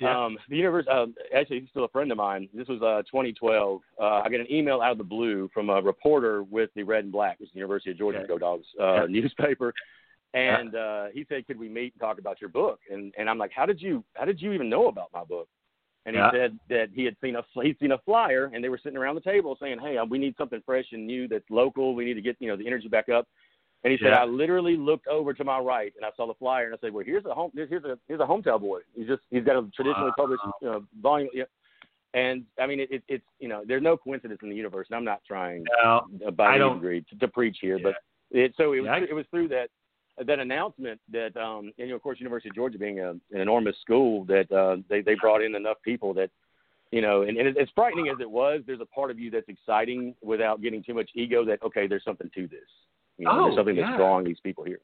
Yeah. 0.00 0.24
Um, 0.24 0.36
the 0.48 0.56
universe, 0.56 0.86
um, 0.90 1.14
actually, 1.34 1.60
he's 1.60 1.68
still 1.68 1.84
a 1.84 1.88
friend 1.88 2.10
of 2.10 2.18
mine. 2.18 2.48
This 2.52 2.66
was 2.66 2.82
uh, 2.82 3.02
2012. 3.02 3.80
Uh, 4.00 4.04
I 4.04 4.28
get 4.28 4.40
an 4.40 4.50
email 4.50 4.80
out 4.80 4.90
of 4.92 4.98
the 4.98 5.04
blue 5.04 5.48
from 5.54 5.70
a 5.70 5.80
reporter 5.80 6.42
with 6.42 6.70
the 6.74 6.82
Red 6.82 7.04
and 7.04 7.12
Black, 7.12 7.38
which 7.38 7.50
is 7.50 7.52
the 7.52 7.58
University 7.60 7.92
of 7.92 7.98
Georgia 7.98 8.18
Okay. 8.18 8.26
Go 8.26 8.38
Dogs 8.38 8.66
uh, 8.80 9.02
Yeah. 9.02 9.06
newspaper, 9.08 9.72
and 10.34 10.74
uh, 10.74 11.04
he 11.12 11.24
said, 11.28 11.46
"Could 11.46 11.58
we 11.58 11.68
meet 11.68 11.92
and 11.94 12.00
talk 12.00 12.18
about 12.18 12.40
your 12.40 12.50
book?" 12.50 12.80
And 12.90 13.14
and 13.16 13.30
I'm 13.30 13.38
like, 13.38 13.52
"How 13.54 13.64
did 13.66 13.80
you 13.80 14.02
How 14.14 14.24
did 14.24 14.42
you 14.42 14.52
even 14.52 14.68
know 14.68 14.88
about 14.88 15.10
my 15.14 15.22
book?" 15.24 15.48
And 16.04 16.16
he 16.16 16.20
Yeah. 16.20 16.30
said 16.32 16.58
that 16.68 16.90
he 16.92 17.04
had 17.04 17.16
seen 17.20 17.36
a 17.36 17.44
he'd 17.62 17.78
seen 17.78 17.92
a 17.92 17.98
flyer, 17.98 18.50
and 18.52 18.62
they 18.62 18.68
were 18.68 18.78
sitting 18.78 18.98
around 18.98 19.14
the 19.14 19.20
table 19.20 19.56
saying, 19.60 19.78
"Hey, 19.78 19.98
we 20.08 20.18
need 20.18 20.36
something 20.36 20.60
fresh 20.62 20.90
and 20.92 21.06
new 21.06 21.28
that's 21.28 21.48
local. 21.50 21.94
We 21.94 22.04
need 22.04 22.14
to 22.14 22.20
get 22.22 22.36
you 22.40 22.48
know 22.48 22.56
the 22.56 22.66
energy 22.66 22.88
back 22.88 23.08
up." 23.08 23.28
And 23.84 23.90
he 23.92 23.98
said, 23.98 24.10
Yeah. 24.10 24.22
I 24.22 24.24
literally 24.24 24.76
looked 24.76 25.08
over 25.08 25.34
to 25.34 25.42
my 25.44 25.58
right 25.58 25.92
and 25.96 26.04
I 26.04 26.10
saw 26.16 26.26
the 26.26 26.34
flyer 26.34 26.66
and 26.66 26.74
I 26.74 26.78
said, 26.78 26.92
well, 26.92 27.04
here's 27.04 27.24
a 27.24 27.34
home, 27.34 27.50
here's 27.52 27.82
a 27.84 27.98
here's 28.06 28.20
a 28.20 28.24
hometown 28.24 28.60
boy. 28.60 28.80
He's 28.94 29.08
just 29.08 29.22
he's 29.30 29.42
got 29.42 29.56
a 29.56 29.68
traditionally 29.74 30.10
Wow. 30.10 30.14
published 30.16 30.42
you 30.60 30.68
know, 30.68 30.84
volume. 31.00 31.30
Yeah. 31.34 31.44
And 32.14 32.44
I 32.60 32.66
mean, 32.66 32.78
it, 32.80 32.90
it, 32.92 33.02
it's 33.08 33.24
you 33.40 33.48
know, 33.48 33.62
there's 33.66 33.82
no 33.82 33.96
coincidence 33.96 34.38
in 34.42 34.50
the 34.50 34.54
universe, 34.56 34.86
and 34.90 34.96
I'm 34.96 35.04
not 35.04 35.22
trying 35.26 35.64
No, 35.82 36.06
by 36.36 36.46
I 36.46 36.50
any 36.50 36.58
don't- 36.60 36.74
degree 36.76 37.04
to, 37.10 37.16
to 37.18 37.26
preach 37.28 37.58
here, 37.60 37.76
Yeah. 37.78 37.82
but 37.84 37.94
it 38.30 38.54
so 38.56 38.72
it 38.72 38.80
was 38.80 39.02
it 39.10 39.14
was 39.14 39.26
through 39.32 39.48
that 39.48 39.68
that 40.26 40.38
announcement 40.38 41.00
that 41.10 41.36
um 41.36 41.72
and 41.78 41.86
you 41.86 41.88
know, 41.88 41.96
of 41.96 42.02
course 42.02 42.20
University 42.20 42.48
of 42.50 42.54
Georgia 42.54 42.78
being 42.78 43.00
a, 43.00 43.10
an 43.10 43.40
enormous 43.40 43.76
school 43.80 44.24
that 44.26 44.50
uh, 44.52 44.76
they 44.88 45.00
they 45.00 45.14
brought 45.20 45.42
in 45.42 45.54
enough 45.54 45.78
people 45.84 46.12
that 46.14 46.30
you 46.90 47.00
know 47.00 47.22
and, 47.22 47.38
and 47.38 47.56
as 47.56 47.68
frightening 47.74 48.08
as 48.08 48.16
it 48.20 48.30
was 48.30 48.60
there's 48.66 48.80
a 48.80 48.86
part 48.86 49.10
of 49.10 49.18
you 49.18 49.30
that's 49.30 49.48
exciting 49.48 50.14
without 50.22 50.60
getting 50.60 50.82
too 50.82 50.94
much 50.94 51.10
ego 51.14 51.44
that 51.44 51.62
okay 51.62 51.86
there's 51.86 52.04
something 52.04 52.30
to 52.34 52.46
this 52.48 52.60
you 53.18 53.24
know 53.24 53.32
Oh, 53.32 53.44
there's 53.44 53.56
something 53.56 53.76
yeah. 53.76 53.86
that's 53.86 53.96
drawing 53.96 54.24
these 54.24 54.40
people 54.42 54.64
here 54.64 54.80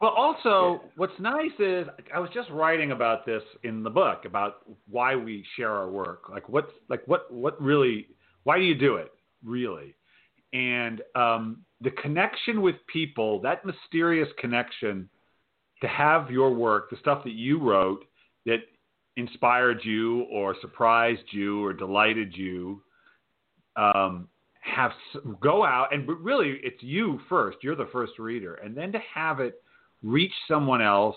Well, 0.00 0.10
also, 0.10 0.82
what's 0.96 1.18
nice 1.18 1.56
is 1.58 1.86
I 2.14 2.18
was 2.18 2.30
just 2.34 2.50
writing 2.50 2.92
about 2.92 3.24
this 3.24 3.42
in 3.62 3.82
the 3.82 3.90
book 3.90 4.24
about 4.26 4.56
why 4.90 5.16
we 5.16 5.42
share 5.56 5.70
our 5.70 5.88
work. 5.90 6.28
Like 6.28 6.48
what, 6.50 6.68
like 6.90 7.02
what, 7.06 7.32
what 7.32 7.60
really, 7.60 8.08
why 8.44 8.58
do 8.58 8.64
you 8.64 8.74
do 8.74 8.96
it, 8.96 9.10
really? 9.42 9.94
And 10.52 11.00
um, 11.14 11.64
the 11.80 11.90
connection 11.90 12.62
with 12.62 12.76
people, 12.86 13.40
that 13.42 13.64
mysterious 13.64 14.28
connection, 14.38 15.08
to 15.82 15.88
have 15.88 16.30
your 16.30 16.54
work, 16.54 16.88
the 16.90 16.96
stuff 16.96 17.22
that 17.24 17.34
you 17.34 17.58
wrote 17.58 18.04
that 18.46 18.60
inspired 19.16 19.80
you 19.84 20.22
or 20.32 20.56
surprised 20.60 21.24
you 21.30 21.62
or 21.62 21.72
delighted 21.72 22.34
you, 22.34 22.82
um, 23.76 24.28
have 24.60 24.90
go 25.40 25.64
out 25.64 25.94
and 25.94 26.08
really 26.08 26.58
it's 26.62 26.82
you 26.82 27.20
first. 27.28 27.58
You're 27.62 27.76
the 27.76 27.88
first 27.92 28.18
reader, 28.18 28.54
and 28.54 28.76
then 28.76 28.90
to 28.92 28.98
have 29.14 29.40
it 29.40 29.62
reach 30.02 30.32
someone 30.48 30.82
else 30.82 31.16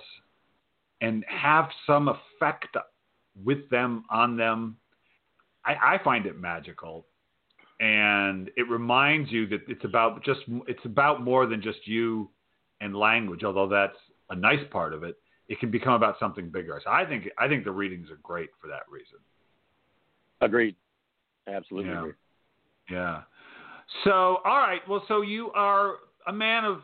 and 1.01 1.25
have 1.27 1.69
some 1.87 2.09
effect 2.09 2.75
with 3.43 3.69
them 3.69 4.03
on 4.09 4.37
them. 4.37 4.77
I, 5.65 5.95
I 5.95 6.03
find 6.03 6.25
it 6.25 6.39
magical, 6.39 7.05
and 7.79 8.49
it 8.57 8.69
reminds 8.69 9.31
you 9.31 9.47
that 9.47 9.61
it's 9.67 9.85
about 9.85 10.23
just 10.23 10.41
it's 10.67 10.83
about 10.85 11.23
more 11.23 11.45
than 11.45 11.61
just 11.61 11.85
you 11.85 12.29
and 12.81 12.95
language. 12.95 13.43
Although 13.43 13.67
that's 13.67 13.97
a 14.29 14.35
nice 14.35 14.63
part 14.71 14.93
of 14.93 15.03
it, 15.03 15.15
it 15.47 15.59
can 15.59 15.71
become 15.71 15.93
about 15.93 16.15
something 16.19 16.49
bigger. 16.49 16.79
So 16.83 16.91
I 16.91 17.05
think 17.05 17.29
I 17.37 17.47
think 17.47 17.63
the 17.63 17.71
readings 17.71 18.09
are 18.09 18.19
great 18.21 18.49
for 18.61 18.67
that 18.67 18.83
reason. 18.89 19.19
Agreed. 20.41 20.75
Absolutely 21.47 21.91
yeah. 21.91 21.99
agree. 21.99 22.13
Yeah. 22.89 23.21
So 24.03 24.37
all 24.45 24.57
right. 24.57 24.81
Well, 24.87 25.03
so 25.07 25.21
you 25.21 25.51
are 25.51 25.95
a 26.27 26.33
man 26.33 26.65
of 26.65 26.81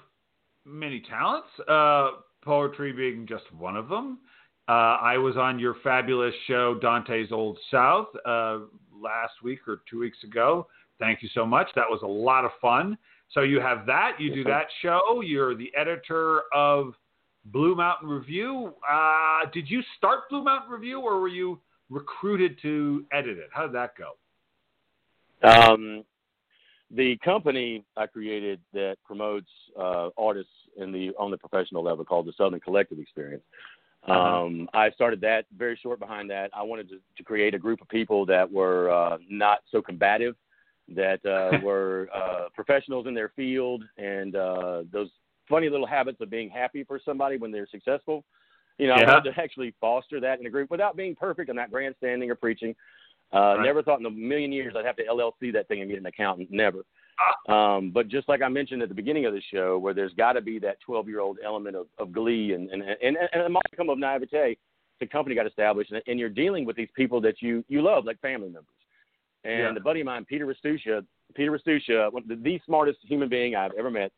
many 0.65 1.01
talents. 1.01 1.47
Uh, 1.67 2.21
poetry 2.41 2.93
being 2.93 3.25
just 3.27 3.51
one 3.53 3.75
of 3.75 3.89
them. 3.89 4.19
Uh, 4.67 4.97
I 5.01 5.17
was 5.17 5.37
on 5.37 5.59
your 5.59 5.75
fabulous 5.83 6.33
show, 6.47 6.79
Dante's 6.81 7.31
Old 7.31 7.59
South, 7.69 8.07
uh, 8.25 8.59
last 8.99 9.33
week 9.43 9.67
or 9.67 9.81
two 9.89 9.99
weeks 9.99 10.17
ago. 10.23 10.67
Thank 10.99 11.21
you 11.21 11.29
so 11.33 11.45
much. 11.45 11.67
That 11.75 11.89
was 11.89 12.01
a 12.03 12.07
lot 12.07 12.45
of 12.45 12.51
fun. 12.61 12.97
So 13.31 13.41
you 13.41 13.59
have 13.59 13.85
that. 13.87 14.13
You 14.19 14.33
do 14.33 14.43
that 14.45 14.67
show. 14.81 15.21
You're 15.23 15.55
the 15.55 15.71
editor 15.75 16.43
of 16.53 16.93
Blue 17.45 17.75
Mountain 17.75 18.09
Review. 18.09 18.73
Uh, 18.89 19.41
did 19.53 19.69
you 19.69 19.81
start 19.97 20.29
Blue 20.29 20.43
Mountain 20.43 20.71
Review, 20.71 20.99
or 20.99 21.19
were 21.19 21.27
you 21.27 21.59
recruited 21.89 22.57
to 22.61 23.05
edit 23.11 23.37
it? 23.37 23.49
How 23.51 23.63
did 23.63 23.75
that 23.75 23.93
go? 23.97 24.13
Um, 25.47 26.03
the 26.91 27.17
company 27.17 27.83
I 27.97 28.07
created 28.07 28.59
that 28.73 28.97
promotes 29.03 29.49
uh, 29.79 30.09
artists 30.17 30.51
in 30.77 30.91
the 30.91 31.11
on 31.19 31.31
the 31.31 31.37
professional 31.37 31.83
level 31.83 32.05
called 32.05 32.27
the 32.27 32.33
Southern 32.37 32.59
Collective 32.59 32.99
Experience. 32.99 33.43
Uh-huh. 34.07 34.43
Um, 34.45 34.69
I 34.73 34.91
started 34.91 35.19
that 35.21 35.45
very 35.57 35.79
short 35.81 35.99
behind 35.99 36.29
that. 36.29 36.51
I 36.53 36.61
wanted 36.61 36.89
to, 36.89 36.99
to 37.17 37.23
create 37.23 37.55
a 37.55 37.59
group 37.59 37.81
of 37.81 37.89
people 37.89 38.25
that 38.27 38.49
were 38.49 38.91
uh, 38.91 39.17
not 39.27 39.59
so 39.71 39.81
combative, 39.81 40.35
that 40.93 41.25
uh, 41.25 41.57
were 41.63 42.09
uh, 42.13 42.49
professionals 42.53 43.07
in 43.07 43.13
their 43.13 43.29
field, 43.35 43.83
and 43.97 44.35
uh, 44.35 44.83
those 44.91 45.09
funny 45.49 45.69
little 45.69 45.87
habits 45.87 46.19
of 46.21 46.29
being 46.29 46.49
happy 46.49 46.83
for 46.83 46.99
somebody 47.03 47.37
when 47.37 47.51
they're 47.51 47.67
successful. 47.67 48.23
You 48.77 48.87
know, 48.87 48.95
yeah. 48.97 49.09
I 49.09 49.13
wanted 49.13 49.33
to 49.33 49.41
actually 49.41 49.73
foster 49.79 50.19
that 50.19 50.39
in 50.39 50.45
a 50.45 50.49
group 50.49 50.69
without 50.69 50.97
being 50.97 51.15
perfect. 51.15 51.49
I'm 51.49 51.55
not 51.55 51.71
grandstanding 51.71 52.29
or 52.29 52.35
preaching. 52.35 52.75
Uh, 53.33 53.55
right. 53.57 53.65
Never 53.65 53.81
thought 53.81 53.99
in 53.99 54.05
a 54.05 54.11
million 54.11 54.51
years 54.51 54.73
I'd 54.77 54.85
have 54.85 54.97
to 54.97 55.03
LLC 55.03 55.53
that 55.53 55.67
thing 55.67 55.81
and 55.81 55.89
get 55.89 55.99
an 55.99 56.05
accountant. 56.05 56.49
Never. 56.51 56.85
Ah. 57.47 57.77
Um, 57.77 57.91
but 57.91 58.07
just 58.07 58.27
like 58.27 58.41
I 58.41 58.49
mentioned 58.49 58.81
at 58.81 58.89
the 58.89 58.95
beginning 58.95 59.25
of 59.25 59.33
the 59.33 59.41
show, 59.51 59.77
where 59.77 59.93
there's 59.93 60.13
got 60.13 60.33
to 60.33 60.41
be 60.41 60.59
that 60.59 60.79
12 60.85 61.07
year 61.07 61.21
old 61.21 61.37
element 61.43 61.75
of, 61.75 61.87
of 61.97 62.11
glee 62.11 62.53
and, 62.53 62.69
and, 62.69 62.83
and, 62.83 63.17
and 63.31 63.41
a 63.41 63.49
modicum 63.49 63.89
of 63.89 63.97
naivete, 63.97 64.57
the 64.99 65.07
company 65.07 65.35
got 65.35 65.47
established, 65.47 65.91
and, 65.91 66.01
and 66.07 66.19
you're 66.19 66.29
dealing 66.29 66.65
with 66.65 66.75
these 66.75 66.89
people 66.95 67.19
that 67.21 67.41
you, 67.41 67.63
you 67.67 67.81
love, 67.81 68.05
like 68.05 68.19
family 68.21 68.47
members. 68.47 68.74
And 69.45 69.75
yeah. 69.75 69.75
a 69.77 69.79
buddy 69.79 70.01
of 70.01 70.07
mine, 70.07 70.25
Peter 70.25 70.45
Restuccia, 70.45 71.05
Peter 71.35 71.51
Restuccia, 71.51 72.11
the, 72.27 72.35
the 72.35 72.59
smartest 72.65 72.99
human 73.03 73.29
being 73.29 73.55
I've 73.55 73.73
ever 73.77 73.91
met, 73.91 74.11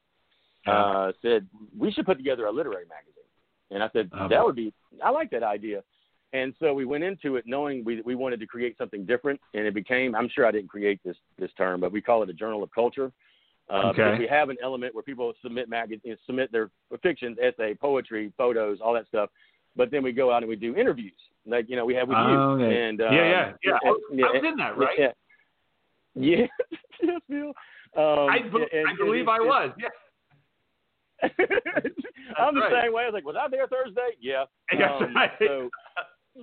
uh, 0.65 1.11
said, 1.21 1.47
We 1.77 1.91
should 1.91 2.05
put 2.05 2.17
together 2.17 2.45
a 2.45 2.51
literary 2.51 2.85
magazine. 2.85 3.13
And 3.69 3.83
I 3.83 3.89
said, 3.91 4.09
uh-huh. 4.13 4.29
That 4.29 4.43
would 4.43 4.55
be, 4.55 4.73
I 5.03 5.09
like 5.09 5.29
that 5.31 5.43
idea. 5.43 5.83
And 6.33 6.53
so 6.59 6.73
we 6.73 6.85
went 6.85 7.03
into 7.03 7.37
it 7.37 7.45
knowing 7.47 7.83
we 7.85 8.01
we 8.01 8.13
wanted 8.13 8.41
to 8.41 8.45
create 8.45 8.77
something 8.77 9.05
different, 9.05 9.39
and 9.53 9.65
it 9.65 9.73
became. 9.73 10.13
I'm 10.13 10.27
sure 10.27 10.45
I 10.45 10.51
didn't 10.51 10.67
create 10.67 10.99
this 11.05 11.15
this 11.39 11.49
term, 11.57 11.79
but 11.79 11.91
we 11.93 12.01
call 12.01 12.21
it 12.21 12.29
a 12.29 12.33
journal 12.33 12.63
of 12.63 12.69
culture. 12.71 13.13
Uh, 13.69 13.89
okay. 13.89 14.03
Because 14.03 14.19
we 14.19 14.27
have 14.27 14.49
an 14.49 14.57
element 14.61 14.93
where 14.93 15.03
people 15.03 15.31
submit 15.41 15.69
magazines, 15.69 16.19
submit 16.25 16.51
their 16.51 16.69
fictions, 17.01 17.37
essay, 17.41 17.75
poetry, 17.75 18.31
photos, 18.37 18.79
all 18.81 18.93
that 18.93 19.07
stuff. 19.07 19.29
But 19.75 19.89
then 19.89 20.03
we 20.03 20.11
go 20.11 20.31
out 20.31 20.43
and 20.43 20.49
we 20.49 20.55
do 20.55 20.75
interviews, 20.75 21.19
like 21.47 21.69
you 21.69 21.75
know 21.75 21.85
we 21.85 21.95
have 21.95 22.07
with 22.07 22.17
oh, 22.17 22.57
you. 22.57 22.65
Okay. 22.65 22.81
And 22.83 23.01
uh, 23.01 23.09
yeah, 23.11 23.11
yeah, 23.11 23.53
yeah. 23.63 23.71
I, 23.83 23.97
yeah, 24.11 24.25
I 24.25 24.31
was 24.31 24.43
in 24.45 24.57
that, 24.57 24.77
right? 24.77 24.97
Yeah. 24.97 25.11
Yeah. 26.15 26.45
yes, 27.03 27.21
Bill. 27.29 27.53
Um, 27.95 28.29
I, 28.29 28.39
be- 28.39 28.77
and, 28.77 28.87
I 28.87 28.95
believe 28.97 29.27
and 29.27 29.29
I 29.29 29.39
was. 29.39 29.71
Yeah. 29.79 29.87
I'm 32.37 32.53
the 32.53 32.61
right. 32.61 32.83
same 32.83 32.93
way. 32.93 33.03
I 33.03 33.05
was 33.07 33.13
like, 33.13 33.25
was 33.25 33.35
I 33.39 33.47
there 33.49 33.67
Thursday? 33.67 34.09
Yeah. 34.19 34.45
That's 34.71 35.01
um, 35.01 35.15
right. 35.15 35.31
So, 35.39 35.69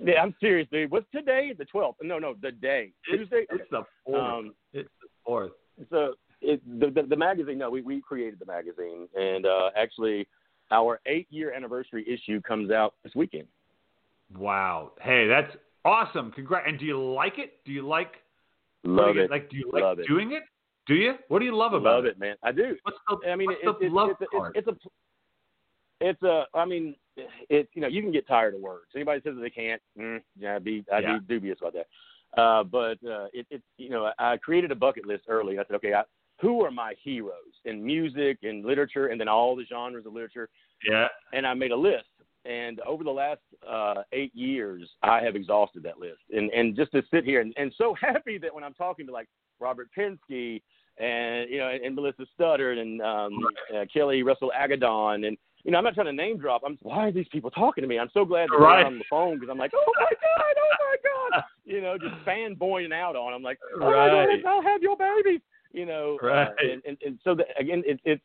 yeah, 0.03 0.21
I'm 0.21 0.35
serious, 0.41 0.67
dude. 0.71 0.91
What's 0.91 1.05
today? 1.13 1.53
The 1.57 1.65
12th? 1.65 1.95
No, 2.01 2.19
no, 2.19 2.35
the 2.41 2.51
day. 2.51 2.91
It's, 3.07 3.21
Tuesday. 3.21 3.45
It's 3.49 3.69
the 3.71 3.83
fourth. 4.05 4.21
Um, 4.21 4.55
it's 4.73 4.89
the 5.01 5.07
fourth. 5.25 5.51
So 5.89 6.15
it, 6.41 6.61
the, 6.79 6.89
the 6.89 7.07
the 7.07 7.15
magazine. 7.15 7.57
No, 7.57 7.69
we 7.69 7.81
we 7.81 8.01
created 8.01 8.39
the 8.39 8.45
magazine, 8.45 9.07
and 9.15 9.45
uh, 9.45 9.71
actually, 9.75 10.27
our 10.71 10.99
eight 11.05 11.27
year 11.29 11.53
anniversary 11.53 12.05
issue 12.07 12.41
comes 12.41 12.71
out 12.71 12.95
this 13.03 13.13
weekend. 13.15 13.47
Wow. 14.33 14.93
Hey, 15.01 15.27
that's 15.27 15.55
awesome. 15.83 16.31
Congrats. 16.31 16.65
And 16.67 16.79
do 16.79 16.85
you 16.85 17.01
like 17.01 17.37
it? 17.37 17.59
Do 17.65 17.71
you 17.71 17.87
like? 17.87 18.13
Love 18.83 19.17
it. 19.17 19.29
Like, 19.29 19.49
do 19.49 19.57
you 19.57 19.69
like 19.73 19.83
love 19.83 19.97
doing 20.07 20.33
it? 20.33 20.43
Do 20.87 20.93
you? 20.93 21.15
What 21.27 21.39
do 21.39 21.45
you 21.45 21.55
love 21.55 21.73
about 21.73 21.97
love 21.97 22.05
it? 22.05 22.19
man. 22.19 22.35
I 22.43 22.51
do. 22.51 22.75
What's 22.83 22.97
the, 23.09 23.29
I 23.29 23.35
mean, 23.35 23.47
what's 23.47 23.61
it, 23.63 23.79
the 23.79 23.85
it, 23.87 23.91
love 23.91 24.09
it's, 24.11 24.21
a, 24.21 24.37
part? 24.37 24.55
it's, 24.55 24.67
it's 24.67 24.85
a 24.85 24.89
it's 26.01 26.23
a 26.23 26.43
I 26.53 26.65
mean 26.65 26.95
it 27.49 27.69
you 27.73 27.81
know 27.81 27.87
you 27.87 28.01
can 28.01 28.11
get 28.11 28.27
tired 28.27 28.53
of 28.53 28.61
words. 28.61 28.87
Anybody 28.95 29.21
says 29.23 29.35
that 29.35 29.41
they 29.41 29.49
can't, 29.49 29.81
mm, 29.97 30.21
yeah, 30.37 30.55
I'd 30.55 30.63
be 30.63 30.83
I'd 30.91 31.03
Yeah. 31.03 31.17
be 31.17 31.25
dubious 31.25 31.57
about 31.61 31.73
that. 31.73 31.87
Uh, 32.39 32.63
but 32.63 32.97
uh, 33.07 33.27
it 33.33 33.47
it 33.49 33.63
you 33.77 33.89
know 33.89 34.11
I 34.19 34.37
created 34.37 34.71
a 34.71 34.75
bucket 34.75 35.05
list 35.07 35.23
early. 35.27 35.57
I 35.57 35.63
said, 35.65 35.75
okay, 35.77 35.93
I, 35.93 36.03
who 36.41 36.63
are 36.63 36.71
my 36.71 36.93
heroes 37.01 37.53
in 37.63 37.83
music 37.83 38.39
and 38.43 38.65
literature, 38.65 39.07
and 39.07 39.19
then 39.19 39.27
all 39.27 39.55
the 39.55 39.65
genres 39.65 40.05
of 40.05 40.13
literature, 40.13 40.49
yeah. 40.87 41.07
and 41.33 41.47
I 41.47 41.53
made 41.53 41.71
a 41.71 41.75
list. 41.77 42.05
And 42.45 42.79
over 42.81 43.03
the 43.03 43.11
last 43.11 43.41
uh, 43.67 44.03
eight 44.11 44.33
years, 44.35 44.89
I 45.01 45.21
have 45.23 45.35
exhausted 45.35 45.83
that 45.83 45.99
list. 45.99 46.19
And 46.31 46.51
and 46.51 46.75
just 46.75 46.91
to 46.91 47.01
sit 47.11 47.23
here 47.25 47.41
and, 47.41 47.53
and 47.57 47.73
so 47.77 47.93
happy 47.99 48.37
that 48.39 48.53
when 48.53 48.63
I'm 48.63 48.73
talking 48.73 49.05
to 49.07 49.11
like 49.11 49.27
Robert 49.59 49.89
Pinsky 49.97 50.61
and 50.97 51.49
you 51.49 51.57
know 51.57 51.69
and, 51.69 51.83
and 51.83 51.95
Melissa 51.95 52.25
Studdard 52.39 52.77
and 52.79 53.01
um, 53.01 53.33
uh, 53.73 53.85
Kelli 53.93 54.23
Russell 54.23 54.51
Agodon 54.57 55.27
and 55.27 55.37
you 55.63 55.71
know 55.71 55.77
I'm 55.79 55.83
not 55.83 55.95
trying 55.95 56.05
to 56.07 56.13
name 56.13 56.37
drop. 56.37 56.61
I'm 56.65 56.77
why 56.83 57.07
are 57.07 57.11
these 57.11 57.27
people 57.31 57.49
talking 57.51 57.81
to 57.81 57.87
me? 57.87 57.97
I'm 57.99 58.09
so 58.13 58.23
glad 58.25 58.49
they're 58.51 58.59
Right. 58.59 58.85
on 58.85 58.99
the 58.99 59.05
phone 59.09 59.35
because 59.39 59.49
I'm 59.51 59.57
like 59.57 59.71
oh 59.75 59.93
my 59.99 60.05
god 60.11 60.55
oh 60.57 60.75
my 60.79 60.95
god 61.33 61.43
you 61.65 61.81
know 61.81 61.97
just 61.97 62.13
fanboying 62.25 62.93
out 62.93 63.15
on. 63.15 63.33
I'm 63.33 63.43
like 63.43 63.59
oh 63.75 63.79
Right. 63.79 64.27
my 64.27 64.37
god 64.43 64.49
I'll 64.49 64.61
have 64.61 64.81
your 64.83 64.95
babies 64.97 65.41
you 65.73 65.85
know 65.85 66.17
uh, 66.21 66.25
Right. 66.27 66.49
and, 66.59 66.81
and 66.87 66.97
and 67.05 67.19
so 67.23 67.33
that, 67.35 67.47
again 67.59 67.81
it, 67.85 67.99
it's 68.05 68.21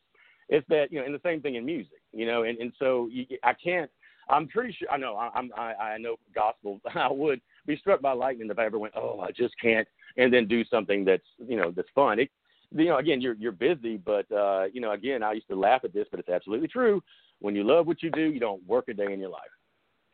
it's 0.49 0.67
that 0.69 0.91
you 0.91 0.99
know 0.99 1.05
and 1.05 1.15
the 1.15 1.21
same 1.25 1.41
thing 1.41 1.55
in 1.55 1.65
music 1.65 2.01
you 2.13 2.25
know 2.25 2.43
and 2.43 2.57
and 2.59 2.71
so 2.77 3.07
you, 3.11 3.25
I 3.43 3.53
can't. 3.53 3.89
I'm 4.29 4.47
pretty 4.47 4.75
sure. 4.77 4.89
I 4.91 4.97
know. 4.97 5.15
I, 5.15 5.29
I'm. 5.35 5.51
I, 5.57 5.73
I 5.73 5.97
know 5.97 6.15
gospel. 6.33 6.79
I 6.95 7.11
would 7.11 7.41
be 7.65 7.77
struck 7.77 8.01
by 8.01 8.13
lightning 8.13 8.49
if 8.49 8.59
I 8.59 8.65
ever 8.65 8.79
went. 8.79 8.93
Oh, 8.95 9.19
I 9.19 9.31
just 9.31 9.53
can't. 9.61 9.87
And 10.17 10.33
then 10.33 10.47
do 10.47 10.63
something 10.65 11.05
that's 11.05 11.23
you 11.45 11.57
know 11.57 11.71
that's 11.71 11.89
fun. 11.95 12.19
It, 12.19 12.29
you 12.73 12.85
know, 12.85 12.97
again, 12.97 13.21
you're 13.21 13.35
you're 13.35 13.51
busy, 13.51 13.97
but 13.97 14.31
uh, 14.31 14.65
you 14.73 14.81
know, 14.81 14.91
again, 14.91 15.23
I 15.23 15.33
used 15.33 15.47
to 15.49 15.55
laugh 15.55 15.81
at 15.83 15.93
this, 15.93 16.07
but 16.11 16.19
it's 16.19 16.29
absolutely 16.29 16.67
true. 16.67 17.01
When 17.39 17.55
you 17.55 17.63
love 17.63 17.87
what 17.87 18.03
you 18.03 18.11
do, 18.11 18.21
you 18.21 18.39
don't 18.39 18.65
work 18.67 18.87
a 18.87 18.93
day 18.93 19.11
in 19.11 19.19
your 19.19 19.29
life. 19.29 19.41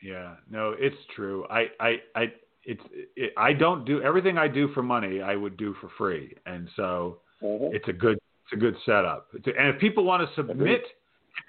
Yeah, 0.01 0.35
no, 0.49 0.75
it's 0.77 0.95
true. 1.15 1.45
I, 1.49 1.65
I, 1.79 1.95
I, 2.15 2.31
it's, 2.63 2.81
it, 3.15 3.33
I 3.35 3.53
don't 3.53 3.83
do 3.85 4.01
everything 4.01 4.37
I 4.37 4.47
do 4.47 4.69
for 4.73 4.83
money. 4.83 5.21
I 5.21 5.35
would 5.35 5.57
do 5.57 5.75
for 5.81 5.89
free, 5.97 6.35
and 6.45 6.69
so 6.75 7.21
Mhm. 7.41 7.73
it's 7.73 7.87
a 7.87 7.93
good, 7.93 8.17
it's 8.45 8.53
a 8.53 8.57
good 8.57 8.75
setup. 8.85 9.27
And 9.33 9.43
if 9.45 9.79
people 9.79 10.03
want 10.03 10.27
to 10.27 10.35
submit, 10.35 10.83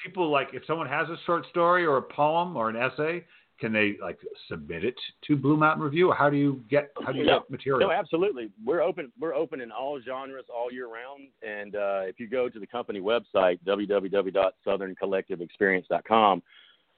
people 0.04 0.30
like, 0.30 0.48
if 0.52 0.62
someone 0.66 0.88
has 0.88 1.08
a 1.08 1.16
short 1.26 1.46
story 1.50 1.86
or 1.86 1.96
a 1.96 2.02
poem 2.02 2.56
or 2.56 2.68
an 2.68 2.76
essay, 2.76 3.24
can 3.60 3.72
they 3.72 3.96
like 4.00 4.18
submit 4.48 4.84
it 4.84 4.94
to 5.26 5.34
Blue 5.36 5.56
Mountain 5.56 5.82
Review? 5.82 6.10
Or 6.10 6.14
how 6.14 6.30
do 6.30 6.36
you 6.36 6.62
get, 6.70 6.92
how 7.04 7.10
do 7.12 7.18
you 7.18 7.24
Yeah. 7.24 7.38
get 7.38 7.50
material? 7.50 7.88
No, 7.88 7.94
absolutely. 7.94 8.50
We're 8.64 8.82
open. 8.82 9.10
We're 9.18 9.34
open 9.34 9.60
in 9.60 9.72
all 9.72 10.00
genres 10.00 10.44
all 10.54 10.70
year 10.72 10.86
round. 10.86 11.28
And 11.42 11.74
uh, 11.74 12.02
if 12.04 12.20
you 12.20 12.28
go 12.28 12.48
to 12.48 12.60
the 12.60 12.66
company 12.66 13.00
website 13.00 13.58
www.southerncollectiveexperience.com, 13.66 16.42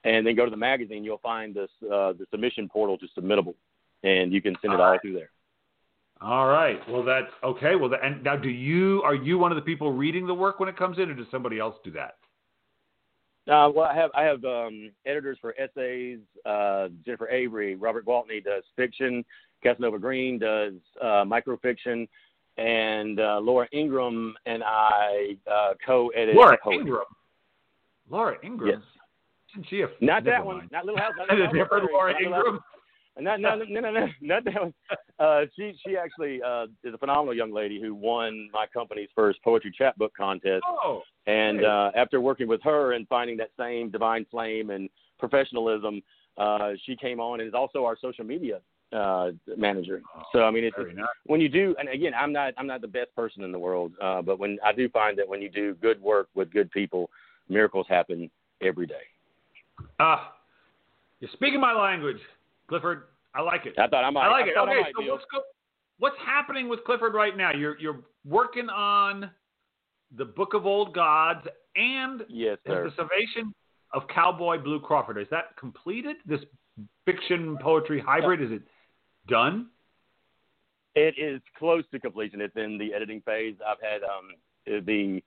and 0.03 0.25
then 0.25 0.35
go 0.35 0.45
to 0.45 0.51
the 0.51 0.57
magazine, 0.57 1.03
you'll 1.03 1.19
find 1.19 1.53
this 1.53 1.69
uh, 1.85 2.13
the 2.13 2.25
submission 2.31 2.67
portal 2.69 2.97
to 2.97 3.05
submittable, 3.19 3.53
and 4.03 4.33
you 4.33 4.41
can 4.41 4.55
send 4.61 4.73
it 4.73 4.79
All 4.79 4.85
all 4.85 4.91
right. 4.93 5.01
through 5.01 5.13
there. 5.13 5.29
All 6.21 6.47
right. 6.47 6.79
Well, 6.89 7.03
that's 7.03 7.31
okay. 7.43 7.75
Well, 7.75 7.89
the, 7.89 8.03
and 8.03 8.23
now, 8.23 8.35
do 8.35 8.49
you 8.49 9.01
are 9.03 9.15
you 9.15 9.37
one 9.37 9.51
of 9.51 9.55
the 9.55 9.61
people 9.61 9.91
reading 9.91 10.27
the 10.27 10.33
work 10.33 10.59
when 10.59 10.69
it 10.69 10.77
comes 10.77 10.97
in, 10.99 11.09
or 11.09 11.15
does 11.15 11.27
somebody 11.31 11.59
else 11.59 11.75
do 11.83 11.91
that? 11.91 12.15
Uh, 13.47 13.69
well, 13.73 13.85
I 13.85 13.95
have 13.95 14.11
I 14.15 14.23
have 14.23 14.43
um, 14.45 14.91
editors 15.05 15.37
for 15.41 15.55
essays. 15.59 16.19
Uh, 16.45 16.89
Jennifer 17.03 17.27
Avery, 17.29 17.75
Robert 17.75 18.05
Gwaltney 18.05 18.43
does 18.43 18.63
fiction. 18.75 19.25
Casanova 19.63 19.97
Green 19.99 20.37
does 20.39 20.73
uh, 21.01 21.23
microfiction, 21.25 22.07
and 22.57 23.19
uh, 23.19 23.39
Laura 23.41 23.67
Ingram 23.71 24.35
and 24.45 24.63
I 24.63 25.35
uh, 25.51 25.73
co-edit 25.85 26.35
Laura 26.35 26.57
poetry. 26.63 26.81
Ingram. 26.81 27.03
Laura 28.09 28.37
Ingram. 28.43 28.69
Yes, 28.69 28.81
Isn't 29.55 29.69
she 29.69 29.81
a 29.81 29.87
not 30.01 30.23
that 30.25 30.45
one. 30.45 30.57
mind. 30.57 30.69
Not 30.71 30.85
Little 30.85 30.99
House. 30.99 31.13
Not 31.17 31.29
Little 31.31 31.45
House 31.45 31.53
different 31.55 31.91
Laura 31.91 32.13
Prairie, 32.13 32.29
not 32.29 32.37
Little 32.37 32.47
Ingram? 32.53 32.63
No, 33.21 33.35
no, 33.35 33.55
no, 33.55 33.79
no, 33.79 33.91
no, 33.91 34.07
not 34.21 34.43
that 34.45 34.61
one. 34.61 34.73
Uh, 35.19 35.41
she 35.55 35.73
she 35.85 35.95
actually 35.95 36.41
uh, 36.41 36.65
is 36.83 36.93
a 36.93 36.97
phenomenal 36.97 37.35
young 37.35 37.53
lady 37.53 37.79
who 37.79 37.93
won 37.93 38.49
my 38.51 38.65
company's 38.73 39.09
first 39.15 39.41
poetry 39.43 39.71
chapbook 39.77 40.15
contest. 40.15 40.63
Oh, 40.67 41.03
And 41.27 41.59
Hey. 41.59 41.65
uh, 41.65 41.91
after 41.95 42.19
working 42.19 42.47
with 42.47 42.61
her 42.63 42.93
and 42.93 43.07
finding 43.07 43.37
that 43.37 43.51
same 43.57 43.91
divine 43.91 44.25
flame 44.31 44.71
and 44.71 44.89
professionalism, 45.19 46.01
uh, 46.37 46.71
she 46.85 46.95
came 46.95 47.19
on 47.19 47.39
and 47.39 47.47
is 47.47 47.53
also 47.53 47.85
our 47.85 47.95
social 47.95 48.25
media 48.25 48.61
uh, 48.91 49.31
manager. 49.57 50.01
So 50.33 50.43
I 50.43 50.51
mean, 50.51 50.63
it's, 50.63 50.75
very 50.75 50.93
nice. 50.93 51.05
when 51.25 51.39
you 51.39 51.49
do, 51.49 51.75
and 51.79 51.87
again, 51.89 52.13
I'm 52.19 52.33
not 52.33 52.53
I'm 52.57 52.67
not 52.67 52.81
the 52.81 52.87
best 52.87 53.15
person 53.15 53.43
in 53.43 53.51
the 53.51 53.59
world, 53.59 53.93
uh, 54.01 54.21
but 54.21 54.39
when 54.39 54.57
I 54.65 54.73
do 54.73 54.89
find 54.89 55.17
that 55.19 55.27
when 55.27 55.41
you 55.41 55.49
do 55.49 55.75
good 55.75 56.01
work 56.01 56.29
with 56.33 56.51
good 56.51 56.71
people, 56.71 57.09
miracles 57.47 57.85
happen 57.87 58.31
every 58.61 58.87
day. 58.87 59.03
Ah, 59.99 60.33
you're 61.19 61.29
speaking 61.33 61.59
my 61.59 61.73
language, 61.73 62.19
Clifford. 62.67 63.03
I 63.33 63.41
like 63.41 63.65
it. 63.65 63.73
I 63.77 63.87
thought 63.87 64.03
I 64.03 64.09
might. 64.09 64.27
I 64.27 64.31
like 64.31 64.47
it. 64.47 64.57
Okay, 64.57 64.91
so 64.95 65.11
let's 65.11 65.23
go. 65.31 65.41
What's 65.99 66.17
happening 66.25 66.67
with 66.67 66.83
Clifford 66.83 67.13
right 67.13 67.35
now? 67.37 67.51
You're 67.51 67.79
you're 67.79 68.01
working 68.25 68.69
on 68.69 69.29
the 70.17 70.25
Book 70.25 70.53
of 70.53 70.65
Old 70.65 70.93
Gods 70.93 71.47
and 71.75 72.23
Yes, 72.27 72.57
sir. 72.67 72.83
the 72.89 72.95
Salvation 72.95 73.53
of 73.93 74.03
Cowboy 74.07 74.57
Blue 74.57 74.79
Crawford. 74.79 75.17
Is 75.17 75.27
that 75.31 75.55
completed? 75.57 76.17
This 76.25 76.41
fiction 77.05 77.57
poetry 77.61 77.99
hybrid 77.99 78.41
is 78.41 78.51
it 78.51 78.61
done? 79.27 79.67
It 80.95 81.15
is 81.17 81.41
close 81.57 81.83
to 81.91 81.99
completion. 81.99 82.41
It's 82.41 82.55
in 82.57 82.77
the 82.77 82.93
editing 82.93 83.21
phase. 83.21 83.55
I've 83.65 83.77
had 83.81 84.01
um, 84.03 84.85
the 84.85 85.21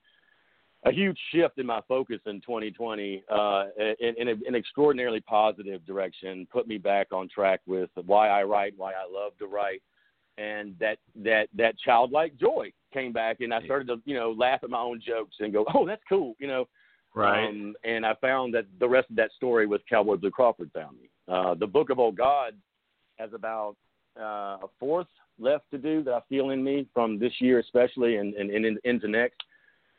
a 0.84 0.92
huge 0.92 1.18
shift 1.32 1.58
in 1.58 1.66
my 1.66 1.80
focus 1.88 2.20
in 2.26 2.40
2020 2.42 3.24
uh, 3.30 3.64
in, 4.00 4.14
in 4.18 4.28
a, 4.28 4.32
an 4.46 4.54
extraordinarily 4.54 5.20
positive 5.20 5.84
direction. 5.86 6.46
Put 6.52 6.68
me 6.68 6.78
back 6.78 7.08
on 7.12 7.28
track 7.28 7.60
with 7.66 7.90
why 8.04 8.28
I 8.28 8.42
write, 8.42 8.74
why 8.76 8.92
I 8.92 9.10
love 9.10 9.32
to 9.38 9.46
write, 9.46 9.82
and 10.36 10.74
that 10.80 10.98
that 11.16 11.48
that 11.56 11.78
childlike 11.78 12.36
joy 12.36 12.72
came 12.92 13.12
back, 13.12 13.40
and 13.40 13.52
I 13.52 13.62
started 13.64 13.88
to 13.88 13.96
you 14.04 14.14
know 14.14 14.32
laugh 14.32 14.60
at 14.62 14.70
my 14.70 14.80
own 14.80 15.00
jokes 15.04 15.36
and 15.40 15.52
go, 15.52 15.64
oh, 15.74 15.86
that's 15.86 16.02
cool, 16.08 16.34
you 16.38 16.46
know. 16.46 16.68
Um, 17.48 17.74
and 17.84 18.04
I 18.04 18.14
found 18.20 18.52
that 18.54 18.66
the 18.80 18.88
rest 18.88 19.08
of 19.08 19.16
that 19.16 19.30
story 19.36 19.66
with 19.66 19.82
Cowboy 19.88 20.16
Blue 20.16 20.32
Crawford 20.32 20.70
found 20.74 20.96
me. 20.96 21.08
Uh, 21.28 21.54
the 21.54 21.66
Book 21.66 21.90
of 21.90 22.00
Old 22.00 22.16
Gods 22.16 22.56
has 23.18 23.32
about 23.32 23.76
uh, 24.18 24.58
a 24.62 24.66
fourth 24.80 25.06
left 25.38 25.70
to 25.70 25.78
do 25.78 26.02
that 26.02 26.12
I 26.12 26.20
feel 26.28 26.50
in 26.50 26.62
me 26.62 26.88
from 26.92 27.20
this 27.20 27.32
year, 27.40 27.60
especially, 27.60 28.16
and, 28.16 28.34
and, 28.34 28.50
and 28.50 28.78
into 28.84 29.06
next. 29.06 29.42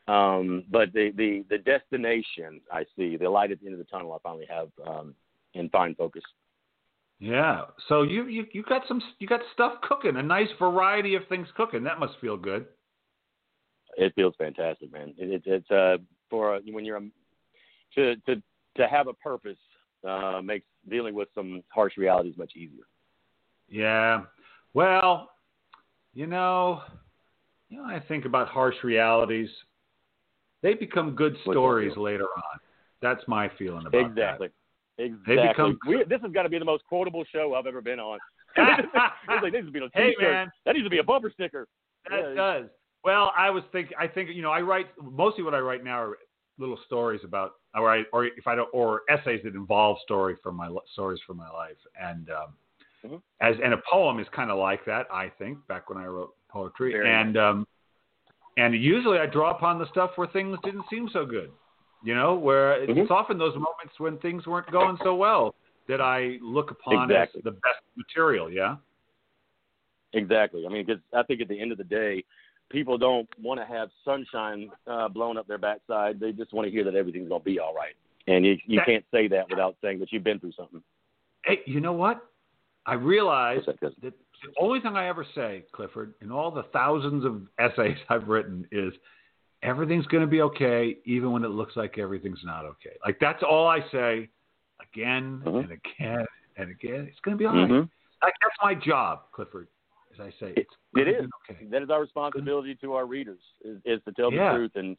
Um, 0.07 0.65
but 0.69 0.93
the, 0.93 1.11
the, 1.15 1.43
the 1.49 1.57
destination 1.57 2.61
I 2.71 2.85
see, 2.95 3.17
the 3.17 3.29
light 3.29 3.51
at 3.51 3.59
the 3.59 3.65
end 3.65 3.73
of 3.73 3.79
the 3.79 3.91
tunnel, 3.91 4.13
I 4.13 4.17
finally 4.21 4.45
have 4.49 4.69
um, 4.87 5.15
in 5.55 5.69
fine 5.69 5.95
focus. 5.95 6.21
yeah. 7.19 7.61
So 7.87 8.03
you, 8.03 8.27
you 8.27 8.45
you 8.51 8.63
got 8.63 8.83
some 8.87 9.01
you 9.19 9.27
got 9.27 9.41
stuff 9.53 9.73
cooking, 9.81 10.17
a 10.17 10.23
nice 10.23 10.49
variety 10.59 11.15
of 11.15 11.27
things 11.27 11.47
cooking. 11.55 11.83
That 11.83 11.99
must 11.99 12.13
feel 12.21 12.37
good. 12.37 12.67
It 13.97 14.13
feels 14.15 14.35
fantastic, 14.37 14.91
man. 14.91 15.13
It, 15.17 15.31
it, 15.31 15.43
it's 15.45 15.71
uh, 15.71 15.97
for 16.29 16.55
uh, 16.55 16.59
when 16.69 16.85
you're 16.85 16.97
um, 16.97 17.11
to 17.95 18.15
to 18.27 18.41
to 18.77 18.87
have 18.87 19.07
a 19.07 19.13
purpose 19.13 19.57
uh, 20.07 20.41
makes 20.43 20.65
dealing 20.89 21.15
with 21.15 21.29
some 21.33 21.63
harsh 21.69 21.97
realities 21.97 22.35
much 22.37 22.51
easier. 22.55 22.83
Yeah. 23.69 24.23
Well, 24.73 25.31
you 26.13 26.27
know, 26.27 26.81
you 27.69 27.77
know, 27.77 27.85
I 27.85 27.99
think 28.07 28.25
about 28.25 28.49
harsh 28.49 28.75
realities. 28.83 29.49
They 30.65 30.73
become 30.73 31.11
good 31.15 31.37
stories 31.47 31.95
later 31.95 32.23
on. 32.23 32.59
That's 32.99 33.21
my 33.27 33.51
feeling 33.55 33.85
about 33.85 33.99
it. 33.99 34.07
Exactly. 34.07 34.49
Exactly. 34.97 35.47
become- 35.49 35.79
We, 35.85 36.03
this 36.05 36.19
has 36.23 36.31
got 36.31 36.41
to 36.41 36.49
be 36.49 36.57
the 36.57 36.65
most 36.65 36.83
quotable 36.89 37.23
show 37.31 37.53
I've 37.53 37.67
ever 37.67 37.81
been 37.83 37.99
on. 37.99 38.17
like, 38.57 39.51
this 39.51 39.63
be 39.71 39.79
a 39.79 39.89
Hey, 39.93 40.15
man. 40.19 40.51
That 40.65 40.73
needs 40.73 40.87
to 40.87 40.89
be 40.89 40.97
a 40.97 41.03
bumper 41.03 41.29
sticker. 41.29 41.67
that. 42.09 42.19
That 42.19 42.29
Yeah. 42.29 42.33
does. 42.61 42.69
Well, 43.03 43.31
I 43.37 43.51
was 43.51 43.63
thinking. 43.71 43.95
I 43.99 44.07
think 44.07 44.31
you 44.31 44.41
know. 44.41 44.49
I 44.49 44.61
write 44.61 44.87
mostly 44.99 45.43
what 45.43 45.53
I 45.53 45.59
write 45.59 45.83
now 45.83 45.99
are 46.01 46.17
little 46.57 46.79
stories 46.87 47.21
about, 47.23 47.51
or 47.75 47.87
I, 47.93 48.03
or 48.11 48.25
if 48.25 48.47
I 48.47 48.55
don't, 48.55 48.69
or 48.73 49.03
essays 49.07 49.41
that 49.43 49.53
involve 49.53 49.99
story 50.01 50.35
from 50.41 50.55
my 50.55 50.75
stories 50.93 51.19
from 51.27 51.37
my 51.37 51.51
life, 51.51 51.77
and 52.01 52.31
um, 52.31 52.57
Mhm. 53.05 53.21
as 53.41 53.55
and 53.63 53.75
a 53.75 53.81
poem 53.87 54.19
is 54.19 54.27
kind 54.29 54.49
of 54.49 54.57
like 54.57 54.83
that. 54.85 55.05
I 55.11 55.29
think 55.37 55.59
back 55.67 55.91
when 55.91 55.99
I 55.99 56.07
wrote 56.07 56.33
poetry, 56.49 56.93
Very 56.93 57.07
and 57.07 57.37
um, 57.37 57.67
and 58.57 58.73
usually 58.75 59.17
I 59.19 59.25
draw 59.25 59.51
upon 59.51 59.79
the 59.79 59.87
stuff 59.87 60.11
where 60.15 60.27
things 60.27 60.57
didn't 60.63 60.85
seem 60.89 61.09
so 61.09 61.25
good. 61.25 61.51
You 62.03 62.13
know, 62.15 62.35
where 62.35 62.81
it's 62.83 62.91
Mhm. 62.91 63.09
often 63.09 63.37
those 63.37 63.55
moments 63.55 63.99
when 63.99 64.17
things 64.19 64.45
weren't 64.45 64.69
going 64.71 64.97
so 64.97 65.15
well 65.15 65.55
that 65.87 66.01
I 66.01 66.37
look 66.41 66.69
upon 66.71 67.09
Exactly. 67.09 67.39
as 67.39 67.43
the 67.43 67.51
best 67.51 67.81
material. 67.95 68.49
Yeah. 68.51 68.77
Exactly. 70.13 70.65
I 70.65 70.69
mean, 70.69 70.85
because 70.85 71.01
I 71.13 71.23
think 71.23 71.41
at 71.41 71.47
the 71.47 71.59
end 71.59 71.71
of 71.71 71.77
the 71.77 71.83
day, 71.83 72.23
people 72.69 72.97
don't 72.97 73.27
want 73.39 73.59
to 73.59 73.65
have 73.65 73.89
sunshine 74.03 74.71
uh, 74.87 75.07
blown 75.09 75.37
up 75.37 75.47
their 75.47 75.57
backside. 75.57 76.19
They 76.19 76.31
just 76.31 76.53
want 76.53 76.65
to 76.67 76.71
hear 76.71 76.83
that 76.83 76.95
everything's 76.95 77.27
going 77.29 77.41
to 77.41 77.45
be 77.45 77.59
all 77.59 77.73
right. 77.73 77.95
And 78.27 78.45
you 78.45 78.57
you 78.65 78.77
That- 78.79 78.85
can't 78.85 79.05
say 79.11 79.27
that 79.27 79.49
without 79.49 79.75
saying 79.81 79.99
that 79.99 80.11
you've 80.11 80.23
been 80.23 80.39
through 80.39 80.53
something. 80.53 80.81
Hey, 81.43 81.61
you 81.65 81.79
know 81.79 81.93
what? 81.93 82.25
I 82.87 82.93
realized 82.95 83.65
that, 83.67 83.79
that 84.01 84.13
the 84.43 84.51
only 84.59 84.79
thing 84.79 84.95
I 84.95 85.07
ever 85.07 85.25
say, 85.35 85.63
Clifford, 85.71 86.13
in 86.21 86.31
all 86.31 86.51
the 86.51 86.63
thousands 86.73 87.25
of 87.25 87.41
essays 87.59 87.97
I've 88.09 88.27
written 88.27 88.67
is 88.71 88.93
everything's 89.63 90.05
going 90.07 90.21
to 90.21 90.27
be 90.29 90.41
okay, 90.41 90.97
even 91.05 91.31
when 91.31 91.43
it 91.43 91.49
looks 91.49 91.75
like 91.75 91.97
everything's 91.97 92.41
not 92.43 92.65
okay. 92.65 92.95
Like 93.05 93.17
that's 93.19 93.41
all 93.43 93.67
I 93.67 93.79
say 93.91 94.29
again 94.81 95.41
Mhm. 95.45 95.63
and 95.63 95.71
again 95.71 96.25
and 96.57 96.71
again. 96.71 97.07
It's 97.09 97.19
going 97.21 97.35
to 97.37 97.39
be 97.39 97.45
all 97.45 97.55
right. 97.55 97.69
Mhm. 97.69 97.89
Like 98.23 98.33
that's 98.41 98.55
my 98.61 98.75
job, 98.75 99.23
Clifford. 99.31 99.67
As 100.13 100.19
I 100.19 100.29
say, 100.39 100.51
It- 100.51 100.59
it's 100.59 100.73
it 100.95 101.07
is. 101.07 101.29
okay. 101.49 101.65
That 101.65 101.81
is 101.81 101.89
our 101.89 102.01
responsibility 102.01 102.75
to 102.75 102.93
our 102.93 103.05
readers 103.05 103.39
is, 103.63 103.81
is 103.85 104.01
to 104.05 104.11
tell 104.13 104.31
the 104.31 104.37
truth 104.55 104.71
and, 104.75 104.95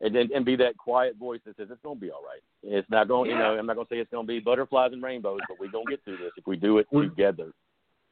and 0.00 0.14
and 0.16 0.44
be 0.44 0.56
that 0.56 0.76
quiet 0.76 1.16
voice 1.16 1.40
that 1.44 1.56
says 1.56 1.68
it's 1.70 1.80
going 1.82 1.96
to 1.96 2.00
be 2.00 2.10
all 2.10 2.22
right. 2.22 2.42
It's 2.62 2.88
not 2.90 3.08
going. 3.08 3.30
You 3.30 3.38
know, 3.38 3.58
I'm 3.58 3.66
not 3.66 3.74
going 3.76 3.86
to 3.86 3.94
say 3.94 3.98
it's 3.98 4.10
going 4.10 4.26
to 4.26 4.28
be 4.28 4.40
butterflies 4.40 4.92
and 4.92 5.02
rainbows, 5.02 5.40
but 5.48 5.58
we're 5.58 5.70
going 5.70 5.86
to 5.86 5.90
get 5.90 6.04
through 6.04 6.18
this 6.18 6.32
if 6.36 6.46
we 6.46 6.56
do 6.56 6.78
it 6.78 6.86
together. 7.08 7.52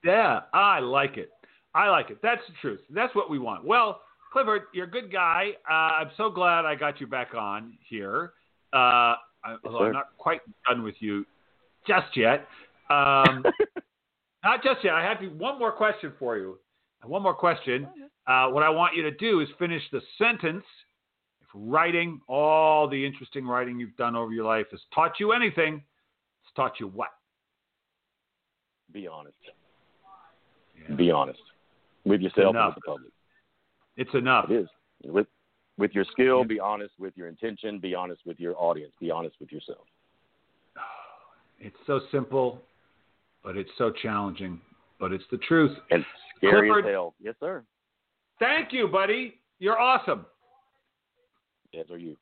Yeah, 0.06 0.42
I 0.52 0.78
like 0.78 1.16
it. 1.16 1.30
I 1.74 1.90
like 1.90 2.10
it. 2.10 2.18
That's 2.22 2.40
the 2.46 2.54
truth. 2.60 2.80
That's 2.90 3.14
what 3.16 3.28
we 3.28 3.38
want. 3.40 3.64
Well, 3.64 4.00
Clifford, 4.32 4.62
you're 4.72 4.86
a 4.86 4.90
good 4.90 5.10
guy. 5.12 5.50
Uh, 5.68 5.72
I'm 5.72 6.10
so 6.16 6.30
glad 6.30 6.64
I 6.64 6.76
got 6.76 7.00
you 7.00 7.08
back 7.08 7.34
on 7.34 7.76
here. 7.88 8.32
Uh, 8.72 8.76
I, 9.44 9.56
although 9.64 9.78
sir. 9.80 9.86
I'm 9.88 9.92
not 9.92 10.08
quite 10.16 10.40
done 10.68 10.84
with 10.84 10.94
you 11.00 11.26
just 11.86 12.16
yet. 12.16 12.46
Um, 12.88 13.44
not 14.44 14.62
just 14.62 14.84
yet. 14.84 14.94
I 14.94 15.02
have 15.02 15.20
you- 15.22 15.30
one 15.30 15.58
more 15.58 15.72
question 15.72 16.12
for 16.20 16.36
you. 16.38 16.58
One 17.04 17.22
more 17.22 17.34
question. 17.34 17.88
Uh, 18.26 18.48
what 18.48 18.62
I 18.62 18.70
want 18.70 18.96
you 18.96 19.02
to 19.02 19.10
do 19.12 19.40
is 19.40 19.48
finish 19.58 19.82
the 19.92 20.00
sentence. 20.18 20.64
If 21.42 21.48
writing, 21.52 22.20
all 22.28 22.88
the 22.88 23.04
interesting 23.04 23.46
writing 23.46 23.78
you've 23.78 23.96
done 23.96 24.16
over 24.16 24.32
your 24.32 24.44
life 24.44 24.66
has 24.70 24.80
taught 24.94 25.20
you 25.20 25.32
anything, 25.32 25.82
it's 26.42 26.54
taught 26.54 26.80
you 26.80 26.88
what? 26.88 27.10
Be 28.92 29.06
honest. 29.06 29.34
Yeah. 30.88 30.94
Be 30.94 31.10
honest 31.10 31.40
with 32.04 32.20
yourself 32.20 32.54
and 32.54 32.66
with 32.66 32.74
the 32.76 32.80
public. 32.82 33.12
It's 33.96 34.14
enough. 34.14 34.50
It 34.50 34.62
is 34.62 34.68
with 35.04 35.26
with 35.78 35.92
your 35.92 36.04
skill. 36.12 36.44
Be 36.44 36.60
honest 36.60 36.94
with 36.98 37.16
your 37.16 37.28
intention. 37.28 37.78
Be 37.78 37.94
honest 37.94 38.22
with 38.24 38.40
your 38.40 38.54
audience. 38.56 38.92
Be 39.00 39.10
honest 39.10 39.36
with 39.40 39.52
yourself. 39.52 39.86
It's 41.58 41.76
so 41.86 42.00
simple, 42.12 42.60
but 43.42 43.56
it's 43.56 43.70
so 43.78 43.90
challenging. 43.90 44.60
But 45.00 45.12
it's 45.12 45.24
the 45.30 45.38
truth. 45.38 45.74
And 45.90 46.04
scary 46.36 46.68
Clifford- 46.68 46.84
as 46.84 46.92
hell. 46.92 47.14
Yes, 47.18 47.34
sir. 47.40 47.64
Thank 48.38 48.74
you, 48.74 48.88
buddy. 48.88 49.40
You're 49.58 49.80
awesome. 49.80 50.26
Yes, 51.72 51.86
are 51.90 51.96
you. 51.96 52.18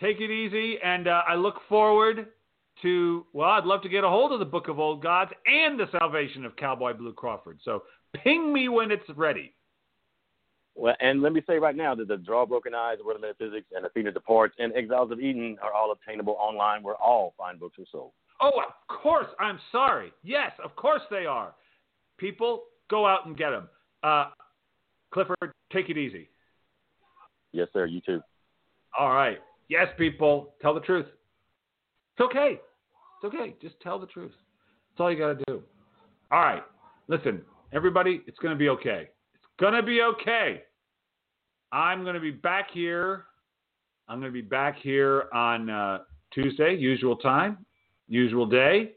Take 0.00 0.20
it 0.20 0.30
easy, 0.30 0.78
and 0.84 1.08
uh, 1.08 1.22
I 1.28 1.34
look 1.34 1.56
forward 1.68 2.28
to. 2.82 3.26
Well, 3.32 3.50
I'd 3.50 3.64
love 3.64 3.82
to 3.82 3.88
get 3.88 4.04
a 4.04 4.08
hold 4.08 4.32
of 4.32 4.38
the 4.38 4.44
Book 4.44 4.68
of 4.68 4.78
Old 4.78 5.02
Gods 5.02 5.30
and 5.46 5.78
the 5.78 5.86
Salvation 5.92 6.44
of 6.44 6.56
Cowboy 6.56 6.94
Blue 6.94 7.12
Crawford. 7.12 7.58
So 7.64 7.82
ping 8.22 8.52
me 8.52 8.68
when 8.68 8.90
it's 8.90 9.08
ready. 9.16 9.52
Well, 10.74 10.96
and 11.00 11.20
let 11.20 11.32
me 11.32 11.42
say 11.46 11.58
right 11.58 11.76
now 11.76 11.94
that 11.94 12.08
the 12.08 12.16
Draw 12.16 12.46
Broken 12.46 12.74
Eyes, 12.74 12.96
World 13.04 13.16
of 13.16 13.22
Metaphysics, 13.22 13.66
and 13.76 13.84
Athena 13.84 14.10
Departs, 14.12 14.54
and 14.58 14.74
Exiles 14.74 15.10
of 15.10 15.20
Eden 15.20 15.58
are 15.62 15.72
all 15.72 15.92
obtainable 15.92 16.36
online 16.40 16.82
where 16.82 16.94
all 16.94 17.34
fine 17.36 17.58
books 17.58 17.78
are 17.78 17.84
sold. 17.92 18.12
Oh, 18.40 18.52
of 18.58 18.96
course. 19.02 19.26
I'm 19.38 19.58
sorry. 19.70 20.12
Yes, 20.22 20.52
of 20.64 20.74
course 20.74 21.02
they 21.10 21.26
are. 21.26 21.54
People, 22.16 22.64
go 22.90 23.06
out 23.06 23.26
and 23.26 23.36
get 23.36 23.50
them. 23.50 23.68
Uh, 24.02 24.30
Clifford, 25.12 25.52
take 25.72 25.90
it 25.90 25.98
easy. 25.98 26.28
Yes, 27.52 27.68
sir. 27.72 27.84
You 27.84 28.00
too. 28.00 28.20
All 28.98 29.10
right. 29.10 29.38
Yes, 29.68 29.88
people, 29.98 30.54
tell 30.62 30.74
the 30.74 30.80
truth. 30.80 31.06
It's 32.12 32.20
okay. 32.20 32.60
It's 33.22 33.34
okay. 33.34 33.54
Just 33.60 33.80
tell 33.80 33.98
the 33.98 34.06
truth. 34.06 34.32
That's 34.90 35.00
all 35.00 35.10
you 35.10 35.18
got 35.18 35.38
to 35.38 35.44
do. 35.46 35.62
All 36.30 36.40
right. 36.40 36.62
Listen, 37.08 37.42
everybody, 37.72 38.22
it's 38.26 38.38
going 38.38 38.52
to 38.52 38.58
be 38.58 38.68
okay. 38.68 39.08
It's 39.34 39.44
going 39.58 39.74
to 39.74 39.82
be 39.82 40.02
okay. 40.02 40.62
I'm 41.72 42.02
going 42.02 42.14
to 42.14 42.20
be 42.20 42.30
back 42.30 42.68
here. 42.72 43.24
I'm 44.08 44.20
going 44.20 44.30
to 44.30 44.34
be 44.34 44.46
back 44.46 44.76
here 44.82 45.24
on 45.32 45.70
uh, 45.70 45.98
Tuesday, 46.34 46.74
usual 46.74 47.16
time, 47.16 47.64
usual 48.08 48.46
day. 48.46 48.92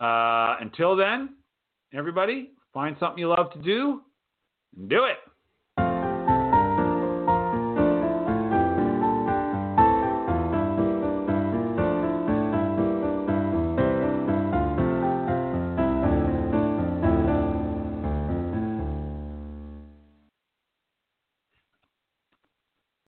Uh, 0.00 0.56
until 0.60 0.96
then, 0.96 1.34
everybody, 1.92 2.50
find 2.72 2.96
something 2.98 3.18
you 3.18 3.28
love 3.28 3.52
to 3.52 3.58
do 3.58 4.02
and 4.76 4.88
do 4.88 5.04
it. 5.04 5.16